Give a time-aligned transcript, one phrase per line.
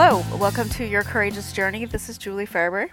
[0.00, 1.84] Hello, welcome to Your Courageous Journey.
[1.84, 2.90] This is Julie Farber.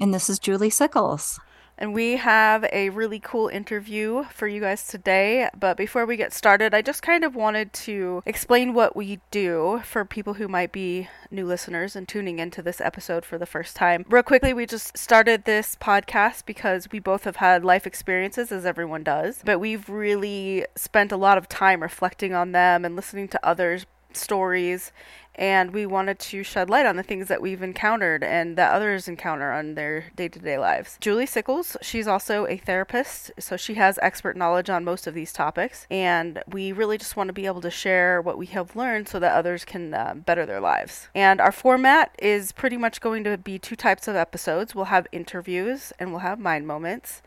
[0.00, 1.38] And this is Julie Sickles.
[1.76, 5.50] And we have a really cool interview for you guys today.
[5.54, 9.82] But before we get started, I just kind of wanted to explain what we do
[9.84, 13.76] for people who might be new listeners and tuning into this episode for the first
[13.76, 14.06] time.
[14.08, 18.64] Real quickly, we just started this podcast because we both have had life experiences, as
[18.64, 19.42] everyone does.
[19.44, 23.84] But we've really spent a lot of time reflecting on them and listening to others'
[24.14, 24.92] stories
[25.38, 29.06] and we wanted to shed light on the things that we've encountered and that others
[29.06, 30.98] encounter on their day-to-day lives.
[31.00, 35.32] Julie Sickles, she's also a therapist, so she has expert knowledge on most of these
[35.32, 39.08] topics, and we really just want to be able to share what we have learned
[39.08, 41.08] so that others can uh, better their lives.
[41.14, 44.74] And our format is pretty much going to be two types of episodes.
[44.74, 47.22] We'll have interviews and we'll have mind moments.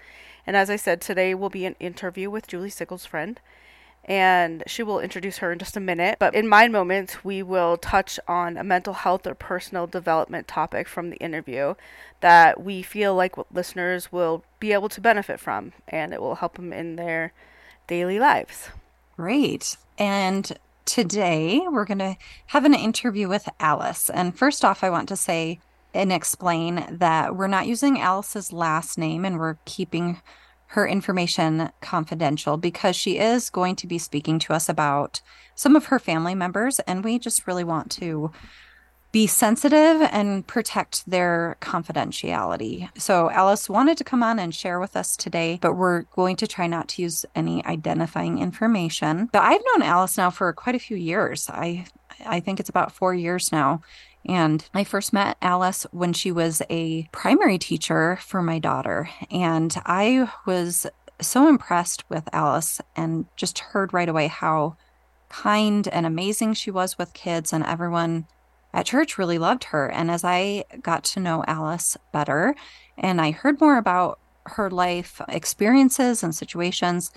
[0.46, 3.40] And as I said, today will be an interview with Julie Sickles' friend
[4.06, 6.18] and she will introduce her in just a minute.
[6.20, 10.88] But in Mind Moments, we will touch on a mental health or personal development topic
[10.88, 11.76] from the interview
[12.22, 16.56] that we feel like listeners will be able to benefit from, and it will help
[16.56, 17.34] them in their
[17.88, 18.70] daily lives.
[19.18, 19.78] Great.
[19.98, 20.52] And
[20.86, 24.10] today we're going to have an interview with Alice.
[24.10, 25.60] And first off, I want to say
[25.94, 30.22] and explain that we're not using Alice's last name and we're keeping
[30.72, 35.22] her information confidential because she is going to be speaking to us about
[35.54, 36.80] some of her family members.
[36.80, 38.32] And we just really want to
[39.12, 42.88] be sensitive and protect their confidentiality.
[42.98, 46.48] So, Alice wanted to come on and share with us today, but we're going to
[46.48, 49.30] try not to use any identifying information.
[49.34, 51.50] But I've known Alice now for quite a few years.
[51.50, 51.86] I
[52.26, 53.82] I think it's about 4 years now.
[54.26, 59.10] And I first met Alice when she was a primary teacher for my daughter.
[59.32, 60.86] And I was
[61.20, 64.76] so impressed with Alice and just heard right away how
[65.30, 68.26] kind and amazing she was with kids, and everyone
[68.74, 69.90] at church really loved her.
[69.90, 72.56] And as I got to know Alice better
[72.98, 77.12] and I heard more about her life experiences and situations,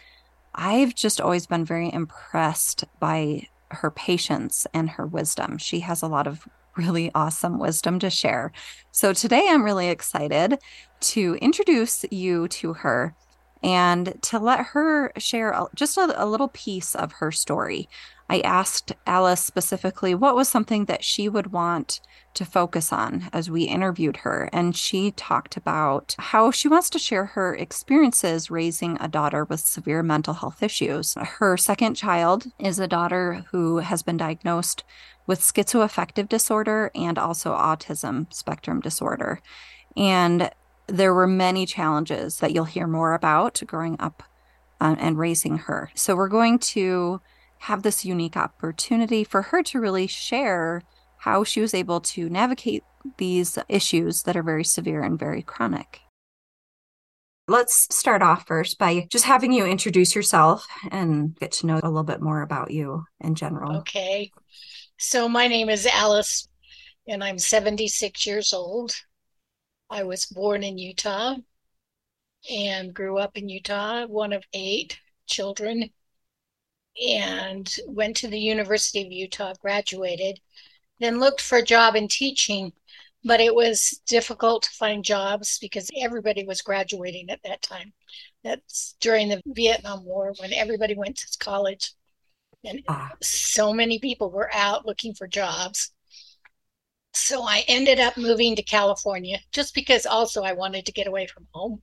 [0.55, 5.59] I've just always been very impressed by her patience and her wisdom.
[5.59, 6.47] She has a lot of
[6.77, 8.53] really awesome wisdom to share.
[8.91, 10.59] So today I'm really excited
[11.01, 13.15] to introduce you to her
[13.65, 17.89] and to let her share just a, a, little piece of her story.
[18.29, 22.01] I asked Alice specifically what was something that she would want
[22.35, 24.51] to focus on as we interviewed her.
[24.53, 29.61] And she talked about how she wants to share her experiences raising a daughter with
[29.61, 31.15] severe mental health issues.
[31.15, 34.85] Her second child is a daughter who has been diagnosed
[35.27, 39.41] with schizoaffective disorder and also autism spectrum disorder.
[39.97, 40.51] And
[40.87, 44.23] there were many challenges that you'll hear more about growing up
[44.81, 45.91] uh, and raising her.
[45.95, 47.21] So we're going to
[47.59, 50.83] have this unique opportunity for her to really share
[51.19, 52.85] how she was able to navigate
[53.17, 56.01] these issues that are very severe and very chronic.
[57.49, 61.89] Let's start off first by just having you introduce yourself and get to know a
[61.89, 63.79] little bit more about you in general.
[63.79, 64.31] Okay.
[65.07, 66.49] So, my name is Alice,
[67.07, 68.97] and I'm 76 years old.
[69.91, 71.37] I was born in Utah
[72.51, 75.91] and grew up in Utah, one of eight children,
[77.07, 80.41] and went to the University of Utah, graduated,
[81.01, 82.73] then looked for a job in teaching.
[83.23, 87.93] But it was difficult to find jobs because everybody was graduating at that time.
[88.43, 91.93] That's during the Vietnam War when everybody went to college
[92.65, 93.11] and ah.
[93.23, 95.93] so many people were out looking for jobs.
[97.13, 101.27] So I ended up moving to California just because also I wanted to get away
[101.27, 101.83] from home.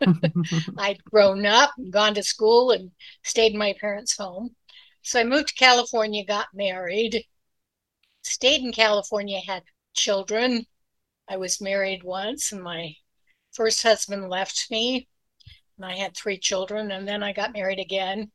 [0.78, 2.90] I'd grown up, gone to school, and
[3.22, 4.56] stayed in my parents' home.
[5.02, 7.24] So I moved to California, got married,
[8.22, 9.62] stayed in California, had
[9.94, 10.64] children.
[11.28, 12.94] I was married once, and my
[13.52, 15.06] first husband left me,
[15.76, 18.30] and I had three children, and then I got married again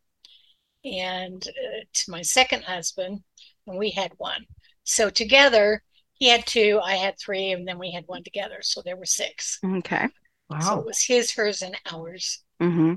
[0.85, 3.21] and uh, to my second husband,
[3.67, 4.45] and we had one.
[4.83, 5.83] So together,
[6.13, 8.59] he had two, I had three, and then we had one together.
[8.61, 9.59] So there were six.
[9.63, 10.07] Okay.
[10.49, 10.59] Wow.
[10.59, 12.43] So it was his, hers, and ours.
[12.61, 12.93] Mm-hmm.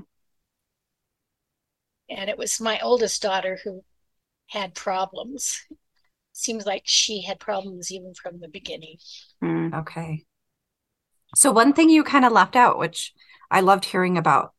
[2.09, 3.83] And it was my oldest daughter who
[4.47, 5.59] had problems.
[6.33, 8.97] Seems like she had problems even from the beginning.
[9.43, 9.77] Mm.
[9.81, 10.25] Okay.
[11.35, 13.13] So, one thing you kind of left out, which
[13.51, 14.53] I loved hearing about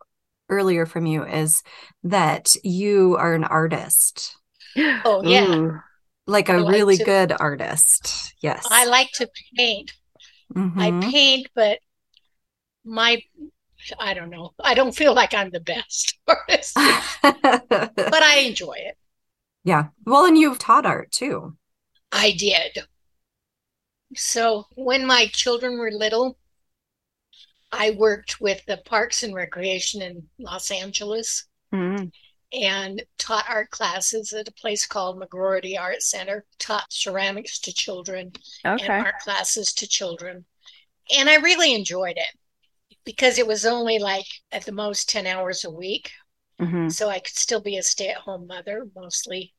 [0.50, 1.62] earlier from you is
[2.04, 4.36] that you are an artist.
[4.76, 5.46] Oh yeah.
[5.46, 5.80] Ooh.
[6.26, 8.34] Like a like really to, good artist.
[8.40, 8.66] Yes.
[8.70, 9.92] I like to paint.
[10.54, 10.80] Mm-hmm.
[10.80, 11.78] I paint, but
[12.84, 13.22] my
[13.98, 14.50] I don't know.
[14.62, 16.74] I don't feel like I'm the best artist.
[17.22, 18.96] but I enjoy it.
[19.64, 19.88] Yeah.
[20.04, 21.56] Well, and you've taught art too.
[22.12, 22.78] I did.
[24.16, 26.36] So when my children were little,
[27.72, 32.10] I worked with the Parks and Recreation in Los Angeles Mm.
[32.52, 38.32] and taught art classes at a place called McGroarty Art Center, taught ceramics to children
[38.78, 38.98] and Okay.
[38.98, 40.44] art classes to children.
[41.16, 42.38] And I really enjoyed it
[43.04, 46.12] because it was only like at the most 10 hours a week.
[46.58, 49.54] hmm So I could still be a stay at home mother mostly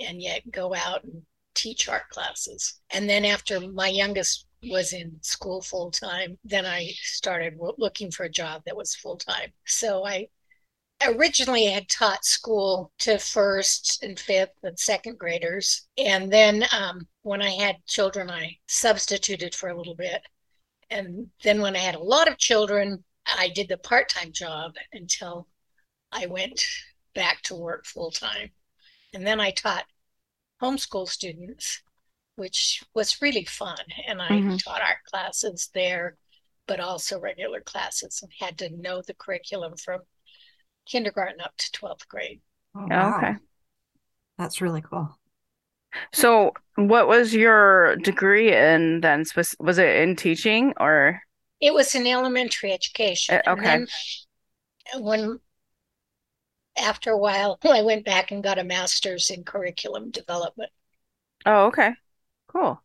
[0.00, 1.22] and yet go out and
[1.54, 2.80] teach art classes.
[2.90, 8.24] And then after my youngest was in school full time, then I started looking for
[8.24, 9.52] a job that was full time.
[9.66, 10.28] So I
[11.04, 15.86] originally had taught school to first and fifth and second graders.
[15.98, 20.22] And then um, when I had children, I substituted for a little bit.
[20.90, 24.74] And then when I had a lot of children, I did the part time job
[24.92, 25.48] until
[26.12, 26.64] I went
[27.14, 28.50] back to work full time.
[29.12, 29.84] And then I taught
[30.62, 31.82] homeschool students,
[32.36, 33.78] which was really fun.
[34.06, 34.58] And I Mhm.
[34.58, 36.16] taught art classes there,
[36.66, 40.02] but also regular classes and had to know the curriculum from
[40.86, 42.42] kindergarten up to 12th grade.
[42.74, 43.36] Oh, Yeah, okay.
[44.38, 45.18] That's really cool.
[46.12, 49.24] So, what was your degree in then?
[49.60, 51.20] Was it in teaching or?
[51.60, 53.36] It was in elementary education.
[53.36, 53.84] Uh, And okay.
[53.84, 53.88] then
[55.00, 55.40] when
[56.76, 60.70] after a while, I went back and got a master's in curriculum development.
[61.46, 61.94] Oh, okay.
[62.54, 62.82] Cool.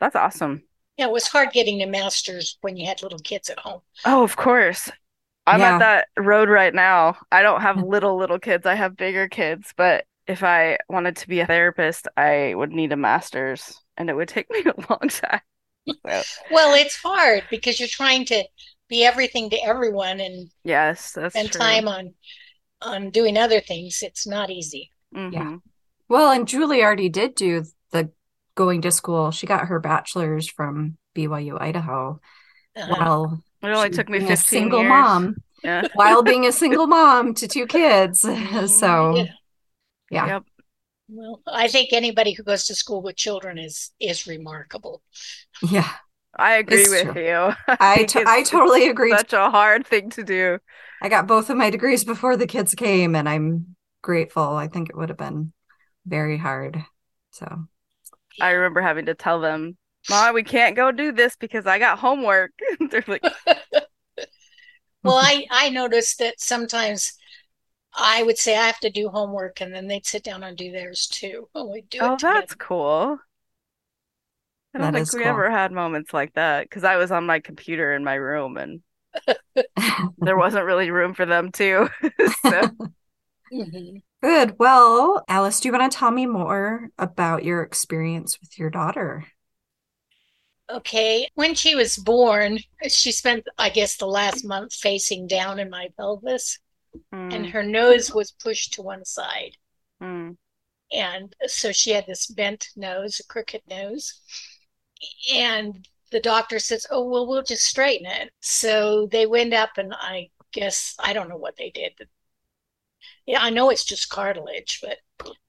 [0.00, 0.62] That's awesome.
[0.96, 3.80] Yeah, it was hard getting a master's when you had little kids at home.
[4.04, 4.90] Oh, of course.
[5.46, 5.74] I'm Yeah.
[5.74, 7.16] at that road right now.
[7.32, 8.66] I don't have little, little kids.
[8.66, 12.92] I have bigger kids, but if I wanted to be a therapist, I would need
[12.92, 15.40] a master's and it would take me a long time.
[16.06, 18.44] So, Well, it's hard because you're trying to
[18.88, 21.60] be everything to everyone and yes, that's spend true.
[21.60, 22.14] time on
[22.82, 24.00] on doing other things.
[24.02, 24.90] It's not easy.
[25.14, 25.62] Mhm.
[26.08, 28.10] Well, and Julie already did do the
[28.54, 29.30] going to school.
[29.30, 32.20] She got her bachelor's from BYU, Idaho,
[32.76, 32.94] Uh-huh.
[32.96, 34.88] while It only took me being a single years.
[34.88, 35.88] mom, Yeah.
[35.94, 38.20] while being a single mom to two kids.
[38.66, 39.24] So, Yeah.
[40.10, 40.26] yeah.
[40.26, 40.42] Yep.
[41.08, 45.02] Well, I think anybody who goes to school with children is is remarkable.
[45.62, 45.90] Yeah.
[46.34, 47.22] I agree It's with true.
[47.22, 47.52] you.
[47.68, 49.10] I, think to- it's- I totally agree.
[49.16, 50.58] such a hard thing to do.
[51.02, 54.42] I got both of my degrees before the kids came, and I'm grateful.
[54.56, 55.52] I think it would have been
[56.06, 56.82] very hard.
[57.32, 57.66] So,
[58.40, 59.76] I remember having to tell them,
[60.08, 62.52] Mom, we can't go do this because I got homework.
[62.90, 63.24] They're like,
[65.04, 67.12] Well, I I noticed that sometimes
[67.94, 70.72] I would say I have to do homework, and then they'd sit down and do
[70.72, 71.50] theirs too.
[71.54, 73.18] And we'd do Oh, it that's cool.
[74.74, 75.24] I don't That think is we cool.
[75.24, 78.82] ever had moments like that because I was on my computer in my room and
[80.18, 81.88] there wasn't really room for them too.
[82.50, 82.70] So,
[83.52, 84.02] Mhm.
[84.22, 84.58] Good.
[84.58, 89.26] Well, Alice, do you want to tell me more about your experience with your daughter?
[90.68, 92.58] Okay, when she was born,
[92.88, 96.58] she spent, I guess, the last month facing down in my pelvis,
[97.30, 99.58] and mm, her nose was pushed to one side.
[100.00, 100.36] mm,
[100.92, 104.20] And so she had this bent nose, a crooked nose.
[105.32, 108.32] And the doctor says, Oh, well, we'll just straighten it.
[108.40, 111.92] So they went up, and I guess, I don't know what they did.
[113.26, 114.98] Yeah, I know it's just cartilage, but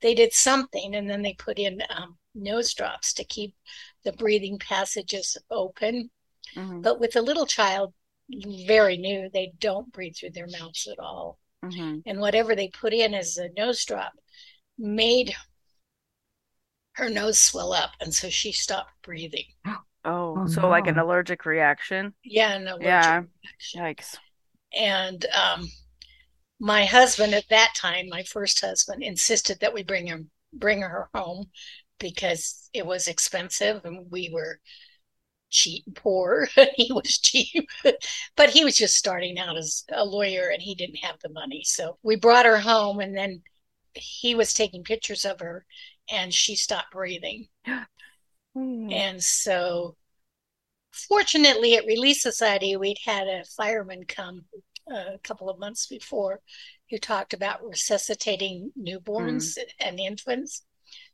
[0.02, 3.56] they did something, and then they put in um, nose drops to keep
[4.04, 6.12] the breathing passages open.
[6.56, 7.94] mhm, But with a little child,
[8.68, 11.40] very new, they don't breathe through their mouths at all.
[11.64, 12.04] mhm.
[12.06, 14.14] And whatever they put in as a nose drop
[14.78, 15.36] made
[16.94, 17.92] her nose swell up.
[18.00, 19.46] And so she stopped breathing.
[20.06, 22.14] Oh, Oh, so like an allergic reaction?
[22.24, 23.24] Yeah, an allergic Yeah.
[23.44, 23.82] reaction.
[23.82, 24.20] Yikes.
[24.74, 25.68] And um,
[26.64, 31.10] my husband at that time, my first husband, insisted that we bring him bring her
[31.14, 31.48] home
[32.00, 34.62] because it was expensive and we were
[35.50, 36.48] cheap poor.
[36.76, 37.68] he was cheap,
[38.38, 41.64] but he was just starting out as a lawyer and he didn't have the money.
[41.66, 43.42] So we brought her home and then
[43.94, 45.66] he was taking pictures of her
[46.10, 47.50] and she stopped breathing.
[48.56, 48.94] Mm.
[48.94, 49.98] And so,
[50.94, 54.46] fortunately, at Relief Society, we'd had a fireman come
[54.88, 56.42] a couple of months before
[56.90, 60.66] who talked about resuscitating newborns and infants.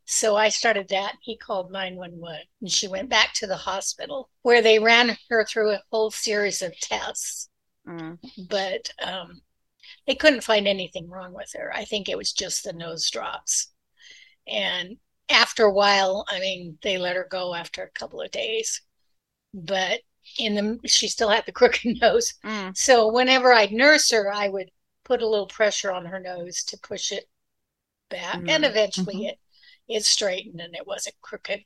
[0.06, 1.16] So I started that.
[1.22, 5.72] He called 911 and she went back to the hospital where they ran her through
[5.72, 7.50] a whole series of tests,
[7.88, 8.20] Mm.
[8.50, 9.42] but um,
[10.06, 11.72] they couldn't find anything wrong with her.
[11.74, 13.72] I think it was just the nose drops.
[14.48, 14.98] And
[15.30, 18.82] after a while, I mean, they let her go after a couple of days,
[19.54, 20.02] but
[20.38, 22.34] in the she still had the crooked nose.
[22.44, 22.76] Mm.
[22.78, 24.70] So whenever I'd nurse her, I would
[25.04, 27.26] put a little pressure on her nose to push it
[28.10, 28.70] back, and Mhm.
[28.70, 29.30] eventually Mhm.
[29.30, 29.40] it
[29.88, 31.64] it straightened and it wasn't crooked.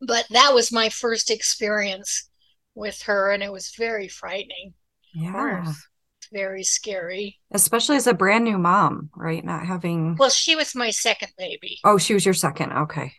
[0.00, 2.28] But that was my first experience
[2.74, 4.74] with her, and it was very frightening,
[5.14, 5.72] Yeah.
[6.32, 7.40] very scary.
[7.50, 9.44] Especially as a brand new mom, right?
[9.44, 10.16] Not having.
[10.16, 11.80] Well, she was my second baby.
[11.82, 12.72] Oh, she was your second.
[12.72, 13.14] Okay.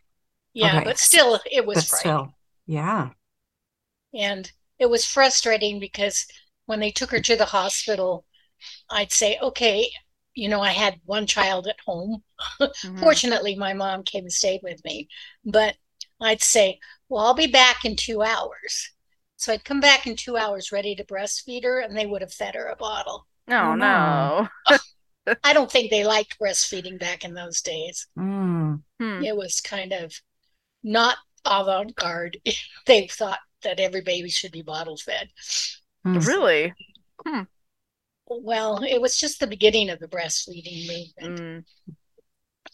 [0.53, 0.83] Yeah, okay.
[0.85, 1.99] but still, it was But frightening.
[1.99, 2.37] still,
[2.67, 3.09] yeah.
[4.17, 6.25] And it was frustrating because
[6.65, 8.25] when they took her to the hospital,
[8.89, 9.89] I'd say, okay,
[10.35, 12.23] you know, I had one child at home.
[12.83, 12.99] Mhm.
[12.99, 15.09] Fortunately, my mom came and stayed with me.
[15.45, 15.75] But
[16.21, 18.91] I'd say, well, I'll be back in two hours.
[19.37, 22.33] So I'd come back in two hours ready to breastfeed her, and they would have
[22.33, 23.27] fed her a bottle.
[23.49, 24.47] Oh Oh, no.
[25.43, 28.07] I don't think they liked breastfeeding back in those days.
[28.17, 28.81] Mm.
[28.99, 29.23] Hmm.
[29.23, 30.13] It was kind of
[30.83, 32.39] not avant garde.
[32.85, 35.29] they thought that every baby should be bottle fed.
[36.05, 36.25] Mm.
[36.25, 36.73] Really?
[38.29, 41.65] Well, it was just the beginning of the breastfeeding movement.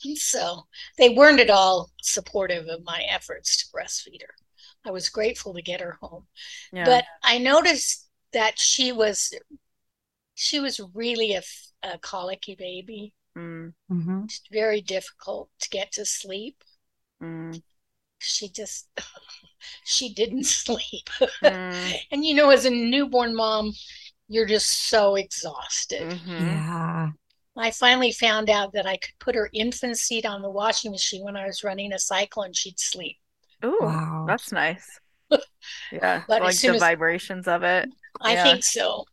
[0.04, 0.18] Mm.
[0.18, 0.64] So
[0.98, 4.34] they weren't at all supportive of my efforts to breastfeed her.
[4.86, 6.28] I was grateful to get her home.
[6.72, 6.86] Yeah.
[6.86, 9.34] But I noticed that she was
[10.36, 13.14] she was really a colicky baby.
[13.38, 13.74] Mm.
[13.92, 14.40] Mhm.
[14.52, 16.64] Very difficult to get to sleep.
[17.22, 17.62] Mm.
[18.24, 18.88] She just
[19.86, 21.10] she didn't sleep.
[21.44, 21.94] Mm.
[22.12, 23.74] and you know, as a newborn mom,
[24.28, 26.10] you're just so exhausted.
[26.10, 26.40] Mhm.
[26.40, 27.10] Yeah.
[27.56, 31.24] I finally found out that I could put her infant seat on the washing machine
[31.24, 33.18] when I was running a cycle and she'd sleep.
[33.64, 34.26] Ooh, Wow.
[34.28, 35.00] that's nice.
[35.92, 37.88] Yeah, But like the as- vibrations of it.
[38.22, 38.44] I Yeah.
[38.44, 39.06] think so.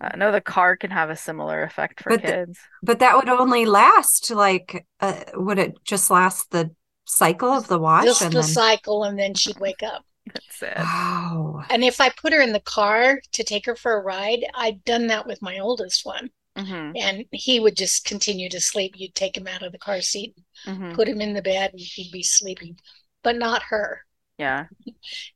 [0.00, 2.58] I know the car can have a similar effect for But the- kids.
[2.82, 6.70] But that would only last like, uh, would it just last the
[7.10, 8.42] cycle of the wash Just and the then?
[8.42, 10.04] cycle, and then she'd wake up.
[10.34, 10.92] That's sad.
[10.94, 11.64] Wow.
[11.70, 14.84] And if I put her in the car to take her for a ride, I'd
[14.84, 16.32] done that with my oldest one.
[16.56, 18.94] hmm And he would just continue to sleep.
[18.98, 20.36] You'd take him out of the car seat,
[20.66, 22.78] hmm put him in the bed, and he'd be sleeping.
[23.22, 24.06] But not her.
[24.38, 24.68] Yeah,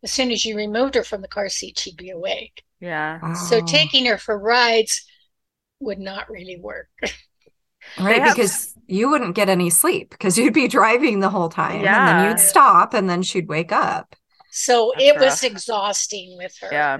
[0.04, 2.62] As soon as you removed her from the car seat, she'd be awake.
[2.80, 3.20] yeah.
[3.32, 5.06] So taking her for rides
[5.80, 6.90] would not really work.
[7.98, 11.84] Right, have- because you wouldn't get any sleep because you'd be driving the whole time
[11.84, 14.14] and then you'd stop and then she'd wake up.
[14.50, 16.68] So That's it was exhausting with her.
[16.70, 16.98] Yeah.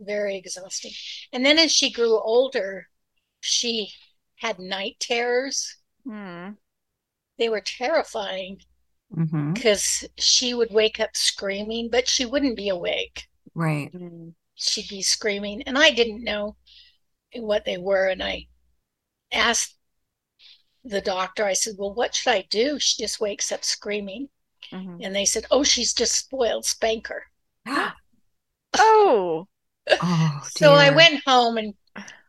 [0.00, 0.92] Very exhausting.
[1.32, 2.88] And then as she grew older,
[3.40, 3.92] she
[4.36, 5.76] had night terrors.
[6.06, 6.56] Mm.
[7.38, 8.60] They were terrifying
[9.14, 13.26] hmm because she would wake up screaming, but she wouldn't be awake.
[13.54, 13.90] Right.
[13.92, 14.34] Mm.
[14.54, 16.56] She'd be screaming, and I didn't know
[17.34, 18.08] what they were.
[18.08, 18.46] And I
[19.32, 19.77] asked
[20.88, 22.78] the doctor, I said, Well, what should I do?
[22.80, 24.30] She just wakes up screaming.
[24.72, 25.04] Mhm.
[25.04, 27.24] And they said, Oh, she's just spoiled, spank her.
[28.78, 29.48] Oh,
[30.00, 31.74] Oh, So I went home and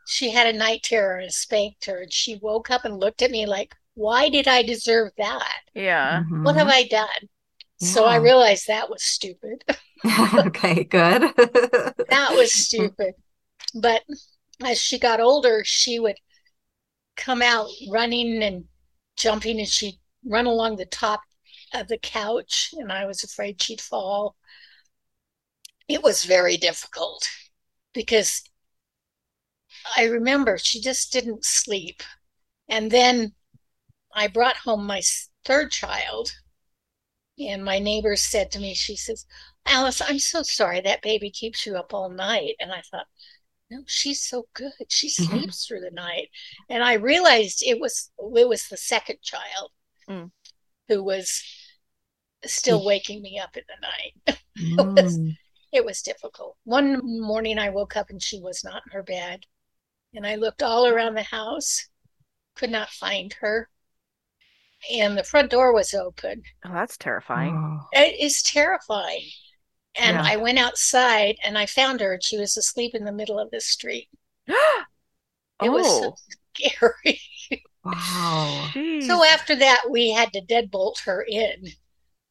[0.06, 2.02] she had a night terror and spanked her.
[2.04, 5.62] And she woke up and looked at me like, Why did I deserve that?
[5.74, 6.24] yeah.
[6.42, 6.68] What have.
[6.68, 7.30] I done?
[7.78, 9.64] So I realized that was stupid.
[10.48, 11.32] Okay, good.
[12.10, 13.14] That was stupid.
[13.76, 14.04] But
[14.64, 16.18] as she got older, she would
[17.20, 18.66] come out running and
[19.18, 21.22] jumping, and she'd run along the top
[21.74, 24.36] of the couch, and I was afraid she'd fall.
[25.88, 27.28] It was very difficult
[27.94, 28.44] because
[29.98, 32.04] I remember she just didn't sleep.
[32.68, 33.34] And then
[34.14, 35.02] I brought home my
[35.46, 36.32] third child,
[37.40, 39.26] and my neighbor said to me, She says,
[39.66, 42.56] Alice, I'm so sorry that baby keeps you up all night.
[42.60, 43.08] And I thought,
[43.70, 44.72] no, she's so good.
[44.90, 45.28] She Mhm.
[45.28, 46.30] sleeps through the night.
[46.70, 49.72] And I realized it was it was the second child
[50.08, 50.32] Mm.
[50.88, 51.44] who was
[52.46, 54.40] still waking me up in the night.
[54.60, 55.38] Mm.
[55.72, 56.58] It was difficult.
[56.66, 59.46] One morning I woke up and she was not in her bed.
[60.14, 61.88] And I looked all around the house,
[62.56, 63.70] could not find her.
[64.92, 66.42] And the front door was open.
[66.66, 67.54] Oh, that's terrifying.
[67.56, 67.88] Oh.
[67.94, 69.30] It is terrifying.
[69.96, 70.24] And Yeah.
[70.26, 73.52] I went outside and I found her and she was asleep in the middle of
[73.52, 74.10] the street.
[75.62, 76.20] It was so Oh,
[76.56, 77.22] scary.
[77.84, 78.72] Wow.
[78.74, 78.86] jeez.
[79.00, 81.70] So after that, we had to deadbolt her in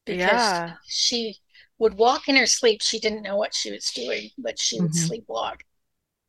[0.05, 0.77] because Yeah.
[0.85, 1.39] she
[1.79, 2.81] would walk in her sleep.
[2.83, 4.95] She didn't know what she was doing, but she would Mhm.
[4.95, 5.61] sleepwalk.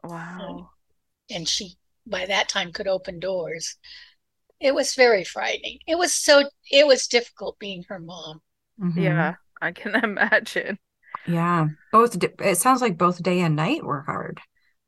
[0.02, 0.72] Wow.
[1.30, 3.78] And she, by that time, could open doors.
[4.60, 5.80] It was very frightening.
[5.87, 8.42] It was so, it was difficult being her mom.
[8.78, 8.94] Mhm.
[8.94, 10.78] Yeah, I can imagine.
[11.25, 11.69] Yeah.
[11.93, 14.41] Both, it sounds like both day and night were hard.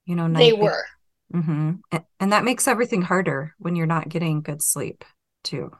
[0.06, 0.52] You know, They night.
[0.52, 0.84] were.
[1.32, 5.04] hmm And, and that makes everything harder when you're not getting good sleep,
[5.44, 5.72] too.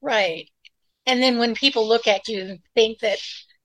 [0.00, 0.48] Right.
[1.06, 3.18] And then when people look at you and think that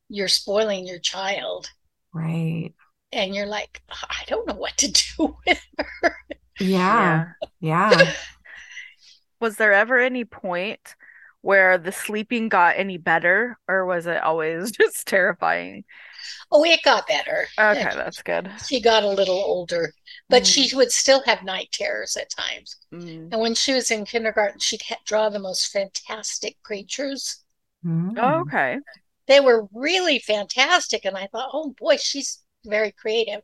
[0.09, 1.69] you're spoiling your child,
[2.13, 2.73] Right.
[3.11, 5.61] and you're like, I don't know what to do with
[6.01, 6.15] her.
[6.59, 7.33] Yeah.
[7.59, 8.13] Yeah.
[9.39, 10.95] Was there ever any point
[11.41, 15.83] where the sleeping got any better, or was it always just terrifying?
[16.51, 17.47] Oh, it got better.
[17.59, 18.51] Okay, that's good.
[18.67, 19.93] She got a little older,
[20.29, 20.53] but Mm.
[20.53, 22.77] she would still have night terrors at times.
[22.93, 23.29] Mm.
[23.31, 27.43] And when she was in kindergarten, she'd ha- draw the most fantastic creatures.
[27.85, 28.13] Mm.
[28.17, 28.77] Oh, okay.
[29.27, 31.05] They were really fantastic.
[31.05, 33.41] And I thought, oh boy, she's very creative.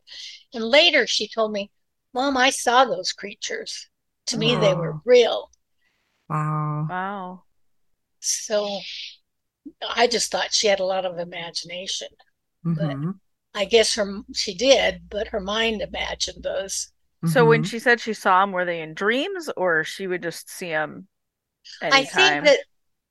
[0.52, 1.70] And later she told me,
[2.14, 3.88] Mom, I saw those creatures.
[4.26, 5.50] To me, they were real.
[6.28, 6.86] Wow.
[6.88, 7.42] Wow.
[8.20, 8.80] So
[9.88, 12.08] I just thought she had a lot of imagination.
[12.64, 13.18] Mhm.
[13.54, 16.92] I guess her she did, but her mind imagined those.
[17.24, 17.64] So when Mhm.
[17.64, 21.08] she said she saw them, were they in dreams, or she would just see them
[21.90, 22.60] I think that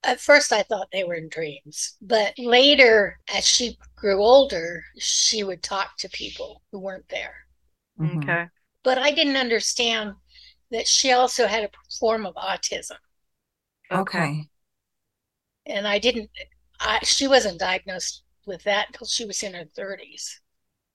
[0.03, 5.43] at first I thought they were in dreams, but later, as she grew older, she
[5.43, 7.45] would talk to people who weren't there.
[7.99, 8.13] Mhm.
[8.15, 8.49] Okay.
[8.83, 10.15] But I didn't understand
[10.71, 12.97] that she also had a form of autism,
[13.91, 14.49] Okay.
[15.65, 16.29] and I didn't.
[16.79, 20.39] I, she wasn't diagnosed with that until she was in her 30s.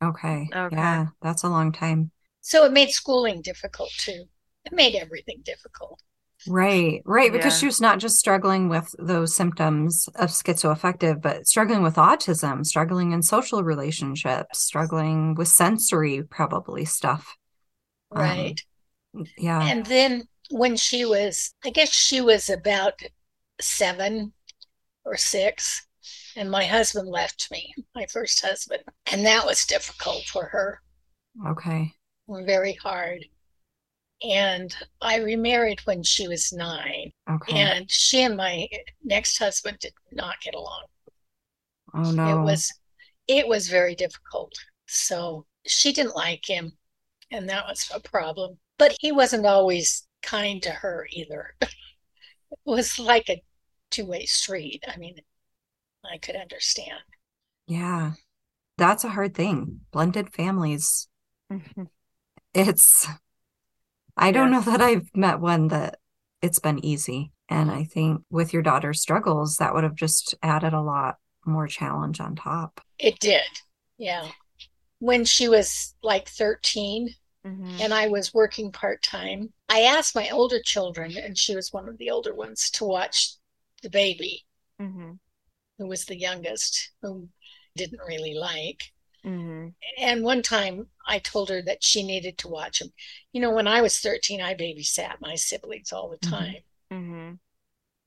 [0.02, 0.48] Okay.
[0.54, 0.76] Okay.
[0.76, 2.10] Yeah, that's a long time.
[2.40, 4.24] So it made schooling difficult too.
[4.64, 6.00] It made everything difficult.
[6.44, 7.58] Right, right, because Yeah.
[7.60, 13.12] she was not just struggling with those symptoms of schizoaffective, but struggling with autism, struggling
[13.12, 17.36] in social relationships, struggling with sensory probably stuff.
[18.10, 18.60] Um, Right.
[19.38, 19.62] Yeah.
[19.62, 23.00] And then when she was, I guess she was about
[23.60, 24.32] seven
[25.04, 25.86] or six,
[26.36, 28.82] and my husband left me, my first husband.
[29.10, 30.80] And that was difficult for her,
[31.46, 31.94] Okay.
[32.28, 33.24] very hard.
[34.22, 37.58] And I remarried when she was nine, Okay.
[37.60, 38.68] and she and my
[39.02, 40.84] next husband did not get along.
[41.94, 42.40] Oh no.
[42.40, 42.72] It was
[43.28, 44.52] it was very difficult.
[44.86, 46.76] So she didn't like him,
[47.30, 48.58] and that was a problem.
[48.78, 51.54] But he wasn't always kind to her either.
[52.52, 53.42] It was like a
[53.90, 54.84] two-way street.
[54.86, 55.16] I mean,
[56.04, 57.00] I could understand.
[57.66, 58.12] Yeah.
[58.78, 59.80] That's a hard thing.
[59.92, 61.08] Blended families.
[61.50, 61.88] Mhm.
[62.54, 63.06] It's,
[64.16, 65.98] I don't know that I've met one that
[66.40, 67.32] it's been easy.
[67.48, 71.66] And I think with your daughter's struggles, that would have just added a lot more
[71.66, 72.80] challenge on top.
[72.98, 73.42] It did.
[73.98, 74.28] Yeah.
[74.98, 77.80] When she was like 13 Mhm.
[77.80, 81.98] and I was working part-time, I asked my older children, and she was one of
[81.98, 83.34] the older ones, to watch
[83.82, 84.44] the baby,
[84.80, 85.18] Mhm.
[85.82, 87.30] Who was the youngest, whom
[87.76, 88.92] didn't really like.
[89.24, 89.74] Mhm.
[89.98, 92.92] And one time I told her that she needed to watch him.
[93.32, 96.30] You know, when I was 13, I babysat my siblings all the Mhm.
[96.30, 96.64] time.
[96.90, 97.38] Mhm.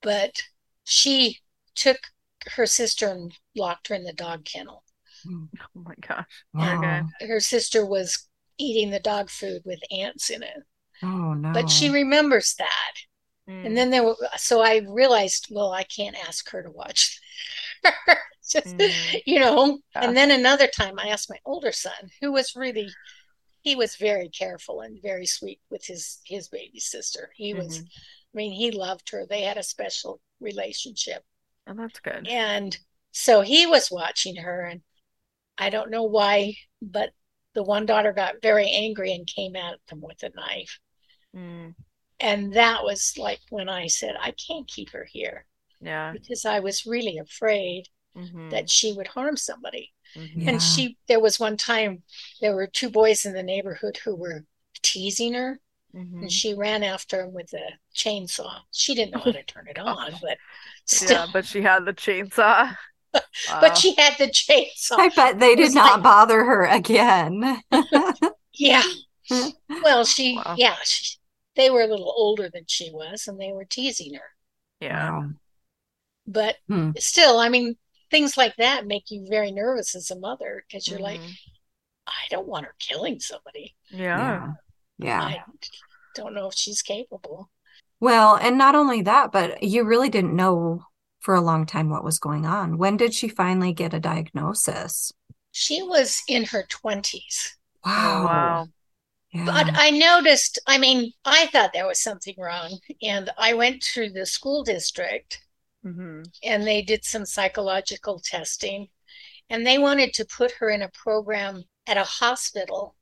[0.02, 0.42] But
[0.84, 1.42] she
[1.76, 1.98] took
[2.54, 4.84] her sister and locked her in the dog kennel.
[5.26, 6.26] Oh my gosh.
[6.54, 7.10] Wow.
[7.20, 10.64] Her sister was eating the dog food with ants in it.
[11.02, 11.52] Oh no.
[11.52, 12.94] But she remembers that.
[13.50, 13.66] Mm.
[13.66, 17.20] And then there were, so I realized, well, I can't ask her to watch.
[18.48, 19.22] Just, Mm.
[19.26, 19.80] you know.
[19.96, 20.06] Yeah.
[20.08, 22.90] And then another time I asked my older son, who was really,
[23.62, 27.32] he was very careful and very sweet with his his baby sister.
[27.36, 27.86] He was, Mhm.
[27.86, 29.26] I mean, he loved her.
[29.26, 31.24] They had a special relationship.
[31.68, 32.28] Oh, that's good.
[32.28, 32.78] And
[33.12, 34.82] so he was watching her, and
[35.58, 37.12] I don't know why, but
[37.54, 40.80] the one daughter got very angry and came at them with a knife.
[41.36, 41.74] Mm.
[42.20, 45.46] And that was like when I said, I can't keep her here
[45.82, 46.12] Yeah.
[46.14, 48.50] because I was really afraid Mhm.
[48.52, 49.94] that she would harm somebody.
[50.16, 50.32] Mhm.
[50.36, 50.50] Yeah.
[50.52, 52.04] And she, there was one time
[52.42, 54.46] there were two boys in the neighborhood who were
[54.82, 55.60] teasing her,
[55.94, 56.22] Mhm.
[56.24, 58.62] and she ran after him with a chainsaw.
[58.72, 60.38] She didn't know how to turn it on, but
[60.86, 62.78] still, Yeah, but she had the chainsaw.
[63.14, 63.74] but Wow.
[63.74, 64.98] she had the chainsaw.
[64.98, 67.62] I bet they did not like- bother her again.
[68.58, 68.84] Yeah.
[69.84, 70.56] Well, she, Wow.
[70.58, 71.18] yeah, she,
[71.58, 74.30] they were a little older than she was, and they were teasing her.
[74.80, 75.12] Yeah.
[75.12, 75.30] Wow.
[76.28, 76.92] But Hmm.
[76.98, 77.78] still, I mean,
[78.12, 81.38] things like that make you very nervous as a mother because you're like, Mhm.
[82.08, 83.76] I don't want her killing somebody.
[83.90, 84.54] Yeah.
[84.98, 85.22] Yeah.
[85.28, 85.44] I
[86.16, 87.50] don't know if she's capable.
[88.00, 90.86] Well, and not only that, but you really didn't know
[91.20, 92.78] for a long time what was going on.
[92.78, 95.12] When did she finally get a diagnosis?
[95.52, 97.58] She was in her 20s.
[97.84, 98.26] Oh, Wow.
[98.26, 98.70] wow.
[99.32, 99.46] Yeah.
[99.46, 102.80] But I noticed, I mean, I thought there was something wrong.
[103.02, 105.45] And I went to the school district
[105.86, 108.90] hmm and they did some psychological testing.
[109.50, 112.96] And they wanted to put her in a program at a hospital,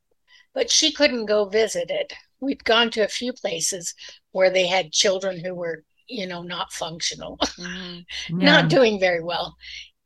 [0.54, 2.14] but she couldn't go visit it.
[2.42, 3.96] We'd gone to a few places
[4.34, 8.00] where they had children who were, you know, not functional, hmm
[8.42, 9.58] not doing very well.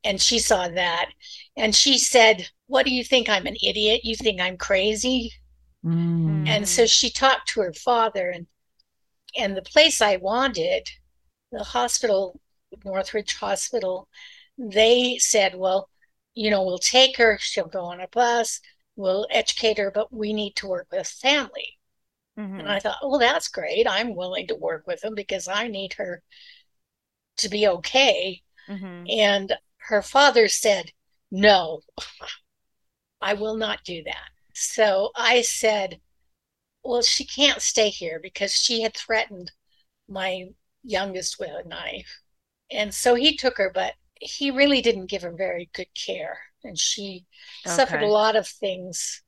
[0.03, 1.11] And she saw that.
[1.57, 3.29] And she said, What do you think?
[3.29, 4.01] I'm an idiot?
[4.05, 5.33] You think I'm crazy?
[5.83, 6.45] Mm.
[6.47, 8.47] And so she talked to her father and
[9.37, 10.89] and the place I wanted,
[11.51, 12.39] the hospital
[12.84, 14.08] Northridge Hospital,
[14.58, 15.89] they said, well,
[16.34, 18.60] you know, we'll take her, she'll go on a bus,
[18.95, 21.77] we'll educate her, but we need to work with family.
[22.38, 22.60] Mm-hmm.
[22.60, 23.88] And I thought, well, that's great.
[23.88, 26.21] I'm willing to work with them because I need her
[27.38, 28.41] to be okay.
[28.69, 29.06] Mm-hmm.
[29.10, 30.91] And her father said,
[31.32, 31.82] no,
[33.21, 34.30] I will not do that.
[34.53, 35.99] So I said,
[36.84, 39.51] well, she can't stay here because she had threatened
[40.08, 40.45] my
[40.84, 42.21] youngest with a knife.
[42.71, 46.39] And so he took her, but he really didn't give her very good care.
[46.63, 47.25] And she
[47.65, 47.75] okay.
[47.75, 49.23] suffered a lot of things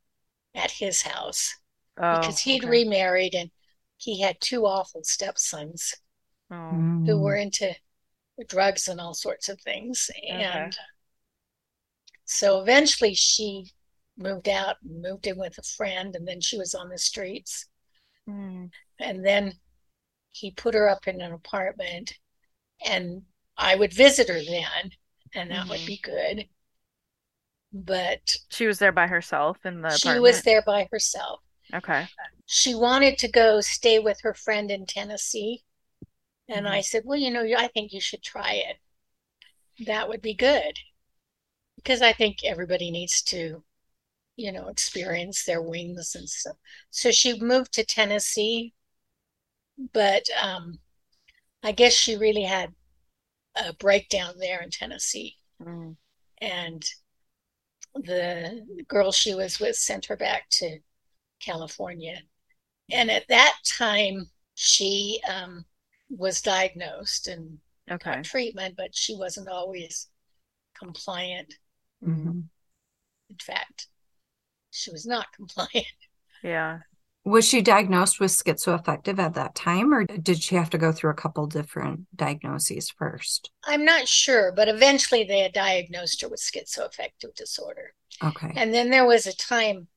[0.56, 1.56] at his house
[1.98, 2.70] oh, because he'd okay.
[2.70, 3.52] remarried and
[3.98, 5.94] he had two awful stepsons
[6.52, 7.04] oh.
[7.06, 7.76] who were into
[8.48, 10.10] drugs and all sorts of things.
[10.28, 10.78] And okay.
[12.26, 13.72] so eventually she
[14.18, 17.68] moved out and moved in with a friend, and then she was on the streets.
[18.30, 18.70] Mm.
[19.00, 19.54] And then
[20.32, 22.14] he put her up in an apartment,
[22.86, 23.24] and
[23.58, 24.92] I would visit her then,
[25.34, 25.70] and that mm-hmm.
[25.70, 26.48] would be good.
[27.72, 31.42] But she was there by herself in the she was there by herself.
[31.74, 32.08] Okay.
[32.48, 35.64] She wanted to go stay with her friend in Tennessee.
[36.48, 36.74] And mm-hmm.
[36.76, 39.86] I said, Well, you know, I think you should try it.
[39.86, 40.80] That would be good.
[41.76, 43.64] Because I think everybody needs to
[44.40, 46.56] you know, experience their wings and stuff.
[46.92, 48.74] So she moved to Tennessee,
[49.94, 50.80] but um,
[51.64, 52.74] I guess she really had
[53.56, 55.36] a breakdown there in Tennessee.
[55.62, 55.96] Mm.
[56.40, 56.86] And
[57.96, 60.80] the girl she was with sent her back to
[61.40, 62.22] California.
[62.92, 65.66] And at that time, she um,
[66.10, 68.16] was diagnosed and okay.
[68.16, 70.08] got treatment, but she wasn't always
[70.78, 71.54] compliant.
[72.04, 72.42] Mm-hmm.
[73.30, 73.88] In fact,
[74.72, 75.86] she was not compliant.
[76.44, 76.80] Yeah.
[77.26, 81.12] Was she diagnosed with schizoaffective at that time, or did she have to go through
[81.12, 83.52] a couple different diagnoses first?
[83.66, 87.94] I'm not sure, but eventually they had diagnosed her with schizoaffective disorder.
[88.24, 88.54] Okay.
[88.56, 89.88] And then there was a time,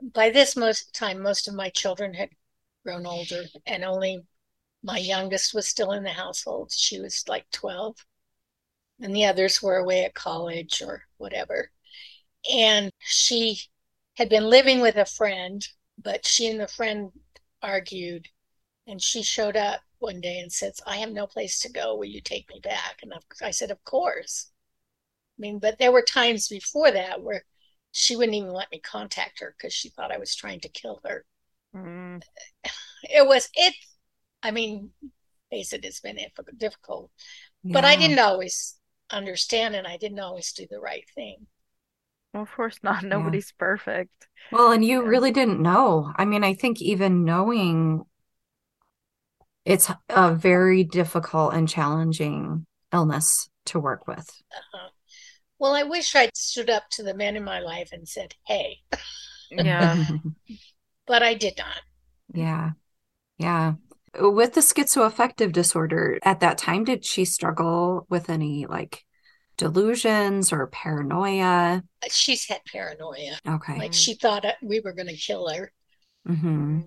[0.00, 2.28] by this most time, most of my children had
[2.84, 4.20] grown older, and only
[4.82, 6.70] my youngest was still in the household.
[6.70, 7.96] She was like 12,
[9.00, 11.70] and the others were away at college or whatever.
[12.52, 13.60] And she
[14.16, 15.66] had been living with a friend,
[16.02, 17.10] but she and the friend
[17.62, 18.28] argued.
[18.86, 21.96] And she showed up one day and says, I have no place to go.
[21.96, 22.98] Will you take me back?
[23.02, 24.50] And I said, Of course.
[25.38, 27.44] I mean, but there were times before that where
[27.92, 31.00] she wouldn't even let me contact her because she thought I was trying to kill
[31.04, 31.24] her.
[31.74, 32.22] Mm.
[33.04, 33.74] It was, it,
[34.44, 34.90] I mean,
[35.50, 36.20] face it, it's been
[36.56, 37.10] difficult.
[37.64, 37.72] Yeah.
[37.72, 38.76] But I didn't always
[39.10, 41.48] understand and I didn't always do the right thing.
[42.32, 43.02] Well, of course not.
[43.04, 43.66] Nobody's yeah.
[43.66, 44.28] perfect.
[44.50, 45.08] Well, and you yeah.
[45.08, 46.12] really didn't know.
[46.16, 48.04] I mean, I think even knowing
[49.64, 54.28] it's a very difficult and challenging illness to work with.
[54.50, 54.88] Uh-huh.
[55.58, 58.78] Well, I wish I'd stood up to the men in my life and said, hey.
[59.50, 60.04] Yeah.
[61.06, 61.80] but I did not.
[62.34, 62.70] Yeah.
[63.38, 63.74] Yeah.
[64.18, 69.04] With the schizoaffective disorder, at that time, did she struggle with any like
[69.56, 71.82] delusions or paranoia?
[72.10, 73.38] She's had paranoia.
[73.46, 73.78] Okay.
[73.78, 75.72] Like she thought we were going to kill her.
[76.28, 76.80] Mm-hmm.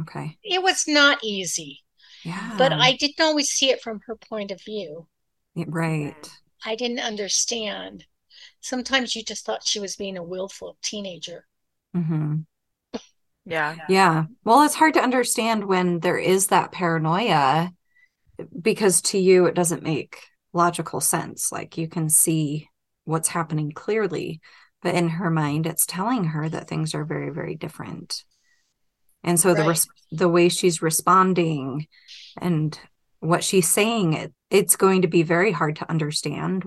[0.00, 0.38] Okay.
[0.42, 1.80] It was not easy.
[2.24, 2.54] Yeah.
[2.56, 5.06] But I didn't always see it from her point of view.
[5.54, 6.30] Right.
[6.64, 8.06] I didn't understand.
[8.60, 11.46] Sometimes you just thought she was being a willful teenager.
[11.94, 12.36] Mm-hmm.
[13.44, 13.76] Yeah.
[13.88, 14.24] Yeah.
[14.42, 17.70] Well, it's hard to understand when there is that paranoia
[18.60, 20.18] because to you it doesn't make
[20.54, 21.52] logical sense.
[21.52, 22.68] Like you can see
[23.04, 24.40] what's happening clearly,
[24.80, 28.24] but in her mind, it's telling her that things are very, very different.
[29.22, 29.62] And so right.
[29.62, 31.86] the res- the way she's responding
[32.40, 32.78] and
[33.20, 36.64] what she's saying, it, it's going to be very hard to understand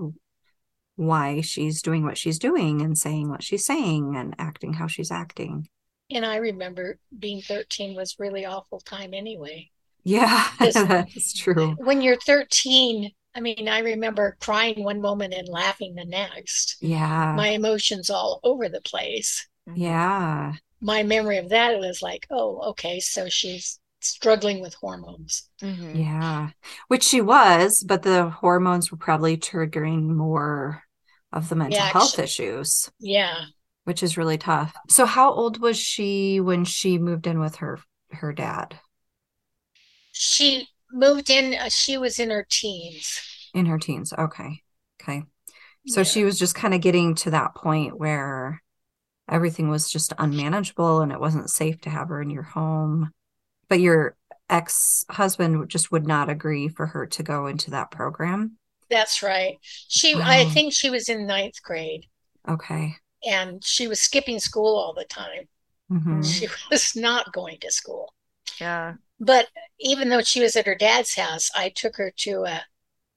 [0.96, 5.12] why she's doing what she's doing and saying what she's saying and acting how she's
[5.12, 5.68] acting.
[6.10, 9.70] And I remember being 13 was really awful time anyway.
[10.02, 11.76] Yeah, that's true.
[11.78, 16.76] When you're 13, I mean, I remember crying one moment and laughing the next.
[16.80, 17.34] Yeah.
[17.36, 19.46] My emotions all over the place.
[19.74, 20.54] Yeah.
[20.80, 25.48] My memory of that was like, oh, okay, so she's struggling with hormones.
[25.62, 25.96] Mm-hmm.
[25.96, 26.50] Yeah.
[26.88, 30.82] Which she was, but the hormones were probably triggering more
[31.32, 32.90] of the mental yeah, health issues.
[32.98, 33.36] Yeah.
[33.84, 34.74] Which is really tough.
[34.88, 37.78] So how old was she when she moved in with her
[38.10, 38.78] her dad?
[40.12, 43.20] She moved in uh, she was in her teens
[43.54, 44.62] in her teens okay
[45.00, 45.22] okay
[45.86, 46.04] so yeah.
[46.04, 48.62] she was just kind of getting to that point where
[49.28, 53.10] everything was just unmanageable and it wasn't safe to have her in your home
[53.68, 54.16] but your
[54.50, 58.56] ex-husband just would not agree for her to go into that program.
[58.90, 59.58] That's right.
[59.60, 62.06] She, I think she was in ninth grade.
[62.48, 62.96] Okay.
[63.26, 65.48] And she was skipping school all the time.
[65.90, 66.24] Mhm.
[66.24, 68.14] She was not going to school.
[68.58, 68.94] Yeah.
[69.20, 72.66] But even though she was at her dad's house, I took her to a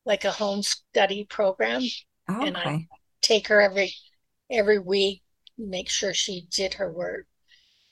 [0.06, 1.84] like a home study program.
[2.28, 2.76] Oh, And I-
[3.22, 3.96] Take her every
[4.52, 5.24] every week,
[5.58, 7.28] make sure she did her work.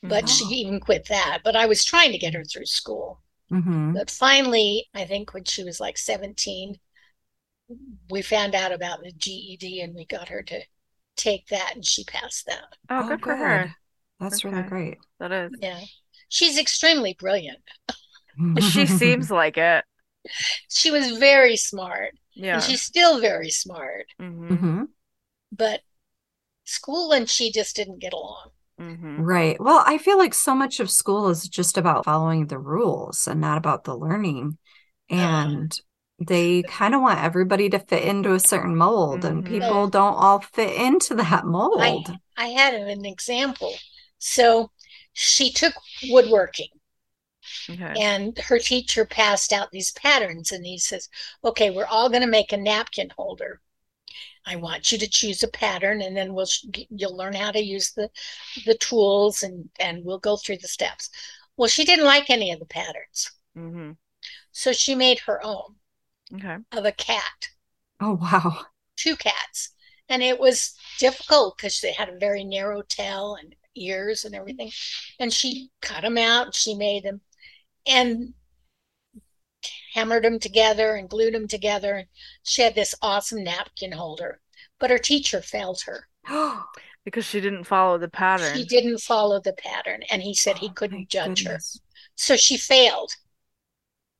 [0.04, 0.54] But she Mhm.
[0.56, 1.41] even quit that.
[1.43, 3.24] But I was trying to get her through school.
[3.50, 6.80] hmm But finally, I think when she was like 17,
[8.10, 10.62] we found out about the GED and we got her to
[11.15, 12.76] take that and she passed that.
[12.89, 13.76] Oh, Oh, good for her.
[14.19, 14.63] That's really Okay.
[14.63, 14.98] great.
[15.19, 15.52] That is.
[15.62, 15.82] Yeah.
[16.30, 17.60] She's extremely brilliant.
[18.60, 19.86] She seems like it.
[20.70, 22.54] She was very smart Yeah.
[22.56, 24.08] and she's still very smart.
[24.20, 24.86] hmm hmm
[25.52, 25.82] But
[26.65, 28.52] school and she just didn't get along.
[28.78, 29.60] hmm Right.
[29.60, 33.42] Well, I feel like so much of school is just about following the rules and
[33.42, 34.58] not about the learning.
[35.10, 35.78] And
[36.20, 39.46] they kind of want everybody to fit into a certain mold, and Mhm.
[39.46, 42.15] people don't all fit into that mold.
[42.38, 43.76] I had an example.
[44.20, 44.72] So
[45.20, 46.70] she took woodworking
[47.70, 48.00] Okay.
[48.00, 51.08] and her teacher passed out these patterns and he says,
[51.44, 53.62] "Okay, we're all going to make a napkin holder.
[54.46, 56.48] I want you to choose a pattern and then we'll
[56.90, 58.12] you'll learn how to use the
[58.66, 61.10] the tools and and we'll go through the steps."
[61.58, 63.32] Well, she didn't like any of the patterns.
[63.56, 63.92] hmm
[64.52, 65.80] So she made her own
[66.34, 66.60] Okay.
[66.72, 67.50] of a cat,
[68.02, 68.66] Oh, wow.
[68.96, 69.70] two cats.
[70.08, 74.72] And it was difficult because they had a very narrow tail and ears and everything.
[75.20, 77.22] And she cut them out she made them
[77.88, 78.34] and
[79.94, 81.96] hammered them together and glued them together.
[81.96, 82.08] And
[82.44, 84.40] she had this awesome napkin holder.
[84.80, 86.08] But her teacher failed her.
[87.06, 88.56] Because she didn't follow the pattern.
[88.56, 90.02] She didn't follow the pattern.
[90.12, 91.58] And he said he Oh, couldn't judge her.
[92.16, 93.14] So she failed.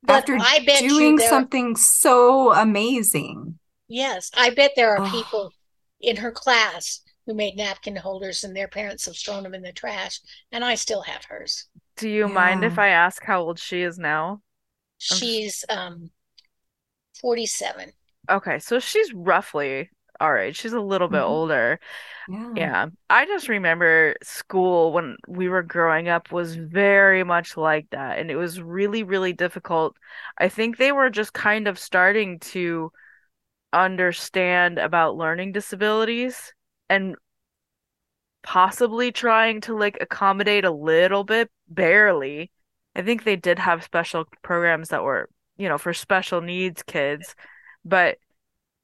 [0.02, 3.58] But After I bet doing there- something so amazing.
[3.86, 5.10] Yes, I bet there are Oh.
[5.10, 5.52] people
[6.00, 9.72] in her class who made napkin holders and their parents have thrown them in the
[9.72, 10.20] trash,
[10.52, 11.68] and I still have hers.
[11.94, 14.42] Do you mind if I ask how old she is now?
[14.98, 16.12] She's um
[17.20, 17.92] 47.
[18.30, 19.90] Okay, so she's roughly
[20.20, 20.56] our age.
[20.58, 21.22] She's a little bit Mhm.
[21.22, 21.80] older.
[22.26, 22.56] Yeah.
[22.56, 22.88] Yeah.
[23.10, 28.30] I just remember school when we were growing up was very much like that, and
[28.30, 29.96] it was really, really difficult.
[30.38, 32.92] I think they were just kind of starting to
[33.72, 36.54] understand about learning disabilities
[36.90, 37.14] and
[38.42, 42.50] possibly trying to like accommodate a little bit, barely.
[42.96, 47.34] I think they did have special programs that were, you know, for special needs kids,
[47.84, 48.18] but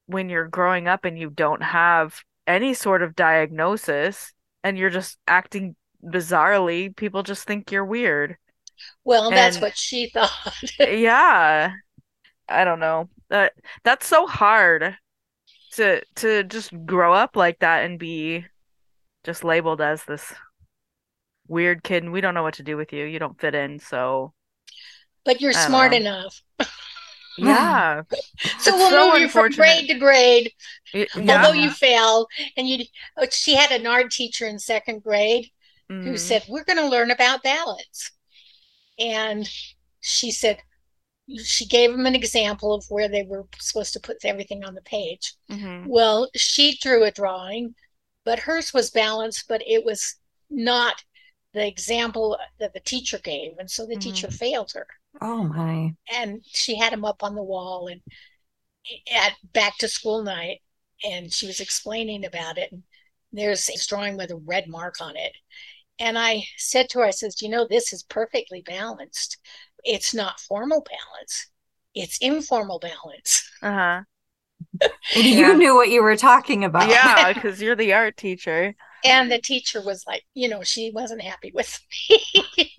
[0.06, 5.18] when you're growing up and you don't have any sort of diagnosis and you're just
[5.26, 8.36] acting bizarrely, people just think you're weird.
[9.04, 10.30] Well, that's what she thought.
[10.78, 11.72] Yeah.
[12.48, 13.08] I don't know.
[13.30, 14.96] That that's so hard
[15.76, 18.44] to to just grow up like that and be
[19.24, 20.32] just labeled as this
[21.48, 23.04] weird kid and we don't know what to do with you.
[23.04, 24.32] You don't fit in, so
[25.24, 25.98] But you're smart know.
[25.98, 26.42] enough.
[27.38, 28.02] yeah.
[28.58, 30.52] So It's we'll so move you from grade to grade,
[30.94, 32.26] Y- although you fail.
[32.56, 32.84] And you,
[33.16, 35.50] oh, she had an art teacher in second grade
[36.02, 36.18] who Mhm.
[36.18, 38.12] said, We're going to learn about balance.
[38.98, 39.48] And
[40.00, 40.58] she said,
[41.44, 44.82] she gave them an example of where they were supposed to put everything on the
[44.82, 45.34] page.
[45.50, 45.86] Mhm.
[45.88, 47.74] Well, she drew a drawing,
[48.24, 50.16] but hers was balanced, but it was
[50.50, 51.02] not
[51.52, 53.58] the example that the teacher gave.
[53.58, 54.02] And so the Mhm.
[54.02, 54.86] teacher failed her.
[55.20, 55.94] Oh my.
[56.12, 58.00] And she had him up on the wall and
[59.10, 60.62] at back to school night,
[61.04, 62.72] and she was explaining about it.
[62.72, 62.82] And
[63.32, 65.32] there's a drawing with a red mark on it.
[65.98, 69.38] And I said to her, I says, you know, this is perfectly balanced.
[69.84, 71.46] It's not formal balance.
[71.94, 73.50] It's informal balance.
[73.62, 74.04] Uh-huh.
[75.14, 75.38] And Yeah.
[75.38, 76.88] you knew what you were talking about.
[76.88, 78.74] Yeah, because you're the art teacher.
[79.04, 81.80] And the teacher was like, you know, she wasn't happy with
[82.58, 82.76] me.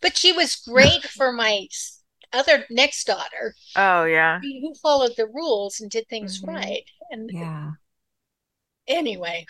[0.00, 1.68] but she was great for my
[2.32, 4.40] other next daughter Oh yeah.
[4.42, 6.46] who followed the rules and did things Mhm.
[6.46, 6.84] right.
[7.10, 7.72] And Yeah.
[8.86, 9.46] anyway,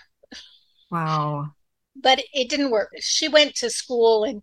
[0.91, 1.55] Wow.
[1.97, 2.91] but it didn't work.
[3.01, 4.43] She went to school and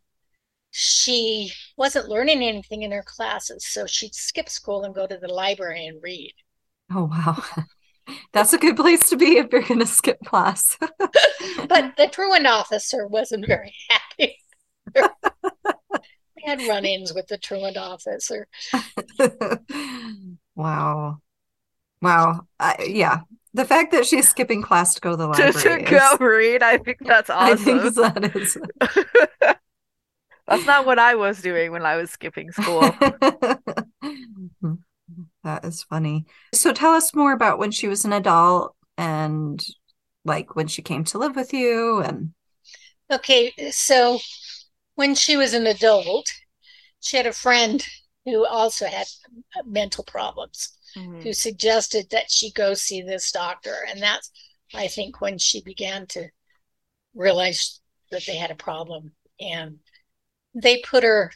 [0.72, 3.66] she wasn't learning anything in her classes.
[3.68, 6.34] So she'd skip school and go to the library and read.
[6.94, 7.44] Oh wow.
[8.34, 10.78] That's a good place to be if you're going to skip class.
[11.70, 14.38] But the truant officer wasn't very happy.
[16.36, 18.48] we had run ins with the truant officer.
[20.56, 21.20] Wow.
[22.02, 22.42] Wow.
[22.60, 23.22] I, yeah.
[23.54, 26.20] The fact that she's skipping class to go to the To, library to go is,
[26.20, 27.54] read, I think that's awesome.
[27.54, 28.14] I think awesome.
[28.14, 28.58] that is.
[30.52, 32.82] That's not what I was doing when I was skipping school.
[35.44, 36.26] that is funny.
[36.54, 39.64] So tell us more about when she was an adult and
[40.26, 42.32] like when she came to live with you and
[43.12, 44.20] Okay, so
[44.96, 46.28] when she was an adult,
[47.02, 47.86] she had a friend
[48.26, 49.08] who also had
[49.66, 51.24] mental problems Mhm.
[51.24, 53.86] who suggested that she go see this doctor.
[53.88, 54.30] And that's,
[54.74, 56.30] I think, when she began to
[57.14, 57.80] realize
[58.12, 59.14] that they had a problem.
[59.40, 59.80] And
[60.54, 61.32] they put her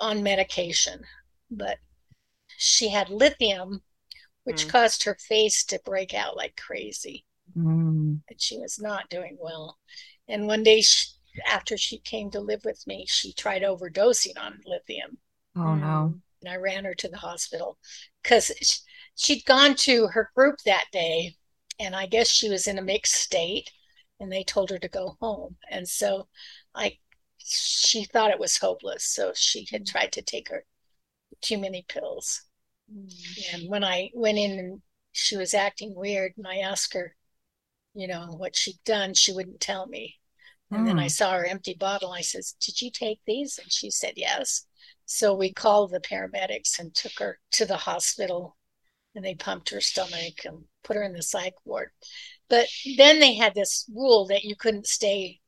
[0.00, 1.04] on medication,
[1.50, 1.78] but
[2.58, 3.82] she had lithium,
[4.44, 4.70] which Mm.
[4.70, 7.26] caused her face to break out like crazy.
[7.56, 9.78] Mm, And she was not doing well.
[10.28, 11.08] And one day, she,
[11.46, 15.18] after she came to live with me, she tried overdosing on lithium
[15.56, 16.14] oh no.
[16.40, 17.78] and I ran her to the hospital
[18.22, 18.82] because
[19.16, 21.34] she'd gone to her group that day,
[21.78, 23.70] and I guess she was in a mixed state,
[24.20, 25.56] and they told her to go home.
[25.70, 26.28] And so
[26.74, 26.98] I,
[27.48, 30.64] she thought it was hopeless, so she had tried to take her
[31.40, 32.42] too many pills.
[33.52, 34.82] And when I went in and
[35.12, 37.16] she was acting weird, and I asked her,
[37.94, 40.16] you know, what she'd done, she wouldn't tell me.
[40.70, 41.10] And then I Mm.
[41.10, 42.12] saw her empty bottle.
[42.12, 44.66] I says, "Did you take these?" And she said, "Yes."
[45.06, 48.56] So we called the paramedics and took her to the hospital,
[49.14, 51.90] and they pumped her stomach and put her in the psych ward.
[52.48, 55.40] But then they had this rule that you couldn't stay.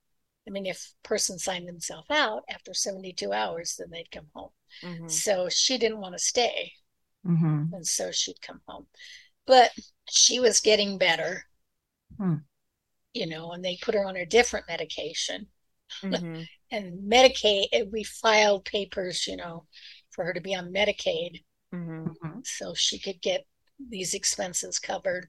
[0.47, 4.51] I mean, if a person signed themselves out after 72 hours, then they'd come home.
[4.83, 5.11] Mhm.
[5.11, 6.73] So she didn't want to stay,
[7.25, 7.73] Mhm.
[7.73, 8.87] and so she'd come home.
[9.47, 9.73] But
[10.09, 11.47] she was getting better,
[12.19, 12.45] Hmm.
[13.13, 15.49] you know, and they put her on a different medication.
[16.03, 16.49] Mhm.
[16.71, 19.67] and Medicaid, we filed papers, you know,
[20.11, 22.17] for her to be on Medicaid Mhm.
[22.23, 22.47] Mhm.
[22.47, 23.47] so she could get
[23.79, 25.29] these expenses covered.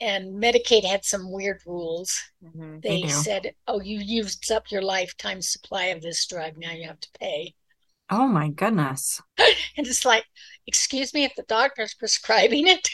[0.00, 2.20] And Medicaid had some weird rules.
[2.42, 2.82] Mhm.
[2.82, 6.56] They They said, oh, you used up your lifetime supply of this drug.
[6.58, 7.54] Now you have to pay.
[8.10, 9.20] Oh my goodness.
[9.76, 10.24] And it's like,
[10.66, 12.88] excuse me, if the doctor's prescribing it,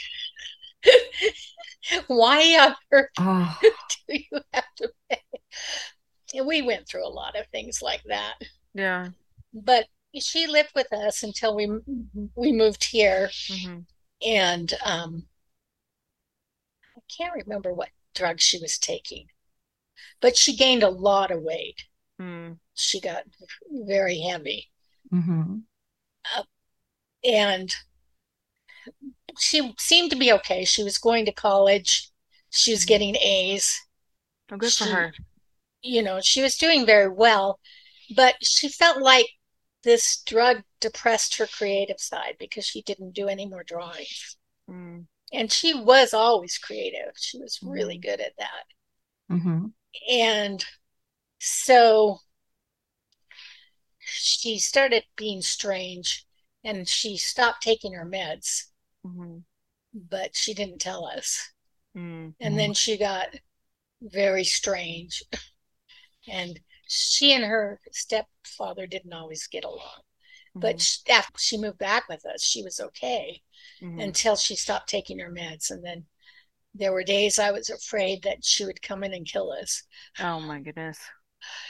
[2.07, 3.59] why on earth Oh,
[4.07, 5.21] do you have to pay?
[6.33, 8.35] And we went through a lot of things like that.
[8.73, 9.09] Yeah.
[9.53, 9.87] but
[10.19, 11.67] she lived with us until we
[12.35, 13.85] we moved here Mhm.
[14.25, 15.30] and um I
[17.17, 19.27] can't remember what drug she was taking
[20.21, 21.83] but she gained a lot of weight
[22.19, 22.59] Mm.
[22.75, 23.23] she got
[23.71, 24.69] very heavy
[25.11, 25.63] mhm.
[27.23, 27.73] and
[29.39, 32.09] she seemed to be okay she was going to college
[32.49, 33.79] she was getting A's
[34.51, 35.13] Oh, good for her.
[35.81, 37.59] you know she was doing very well
[38.15, 39.27] but she felt like
[39.83, 44.37] this drug depressed her creative side because she didn't do any more drawings
[44.69, 45.05] Mm.
[45.31, 47.13] And she was always creative.
[47.17, 48.01] She was really Mhm.
[48.01, 48.65] good at that.
[49.29, 49.73] Mhm.
[50.09, 50.65] And
[51.39, 52.19] so
[53.99, 56.25] she started being strange
[56.63, 58.71] and she stopped taking her meds,
[59.05, 59.45] Mhm.
[59.93, 61.51] but she didn't tell us.
[61.95, 62.35] Mm.
[62.39, 63.35] And then she got
[64.01, 65.23] very strange.
[66.27, 70.03] And she and her stepfather didn't always get along.
[70.59, 70.81] But Mhm.
[70.81, 73.41] sh- after she moved back with us, she was okay.
[73.81, 74.15] Mhm.
[74.15, 75.71] until she stopped taking her meds.
[75.71, 76.07] And then
[76.75, 79.83] there were days I was afraid that she would come in and kill us.
[80.19, 80.99] Oh my goodness.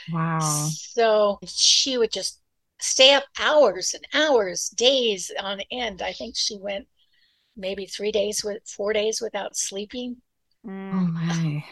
[0.08, 0.78] Wow.
[0.88, 2.40] So she would just
[2.80, 6.02] stay up hours and hours, days on end.
[6.02, 6.88] I think she went
[7.56, 10.22] maybe three days with four days without sleeping.
[10.92, 11.12] Oh Mm.
[11.12, 11.64] my.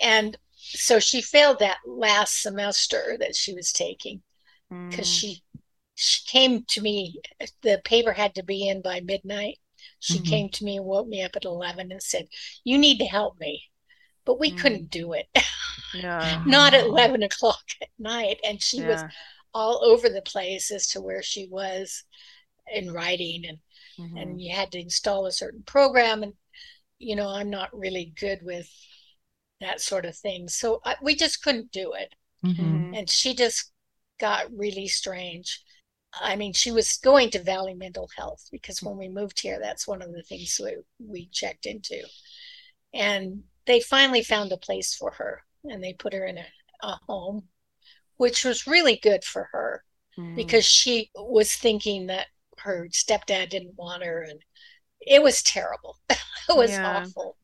[0.00, 4.22] And so she failed that last semester that she was taking
[4.90, 5.08] because Mm.
[5.08, 5.42] she she
[6.26, 7.20] came to me
[7.62, 9.58] the paper had to be in by midnight
[9.98, 10.26] she Mhm.
[10.28, 12.28] came to me and woke me up at 11 and said
[12.64, 13.64] you need to help me
[14.24, 14.58] but we Mm.
[14.58, 15.28] couldn't do it
[15.94, 16.42] Yeah.
[16.46, 16.88] not at Oh.
[16.90, 19.02] 11 o'clock at night and she was
[19.52, 22.04] all over the place as to where she was
[22.72, 23.58] in writing and
[23.98, 24.22] Mhm.
[24.22, 26.34] and you had to install a certain program and
[26.98, 28.70] you know i'm not really good with
[29.60, 32.14] that sort of thing so I, we just couldn't do it
[32.44, 32.56] Mhm.
[32.56, 32.98] Mhm.
[32.98, 33.72] and she just
[34.18, 35.62] got really strange.
[36.12, 39.86] I mean, she was going to Valley Mental Health because when we moved here, that's
[39.86, 42.02] one of the things we, we checked into.
[42.94, 46.46] And they finally found a place for her and they put her in a,
[46.82, 47.48] a home,
[48.16, 49.84] which was really good for her
[50.18, 50.34] Mm.
[50.36, 54.42] because she was thinking that her stepdad didn't want her and
[55.00, 55.98] it was terrible.
[56.10, 56.20] it
[56.56, 56.80] was Yeah.
[56.84, 57.36] awful.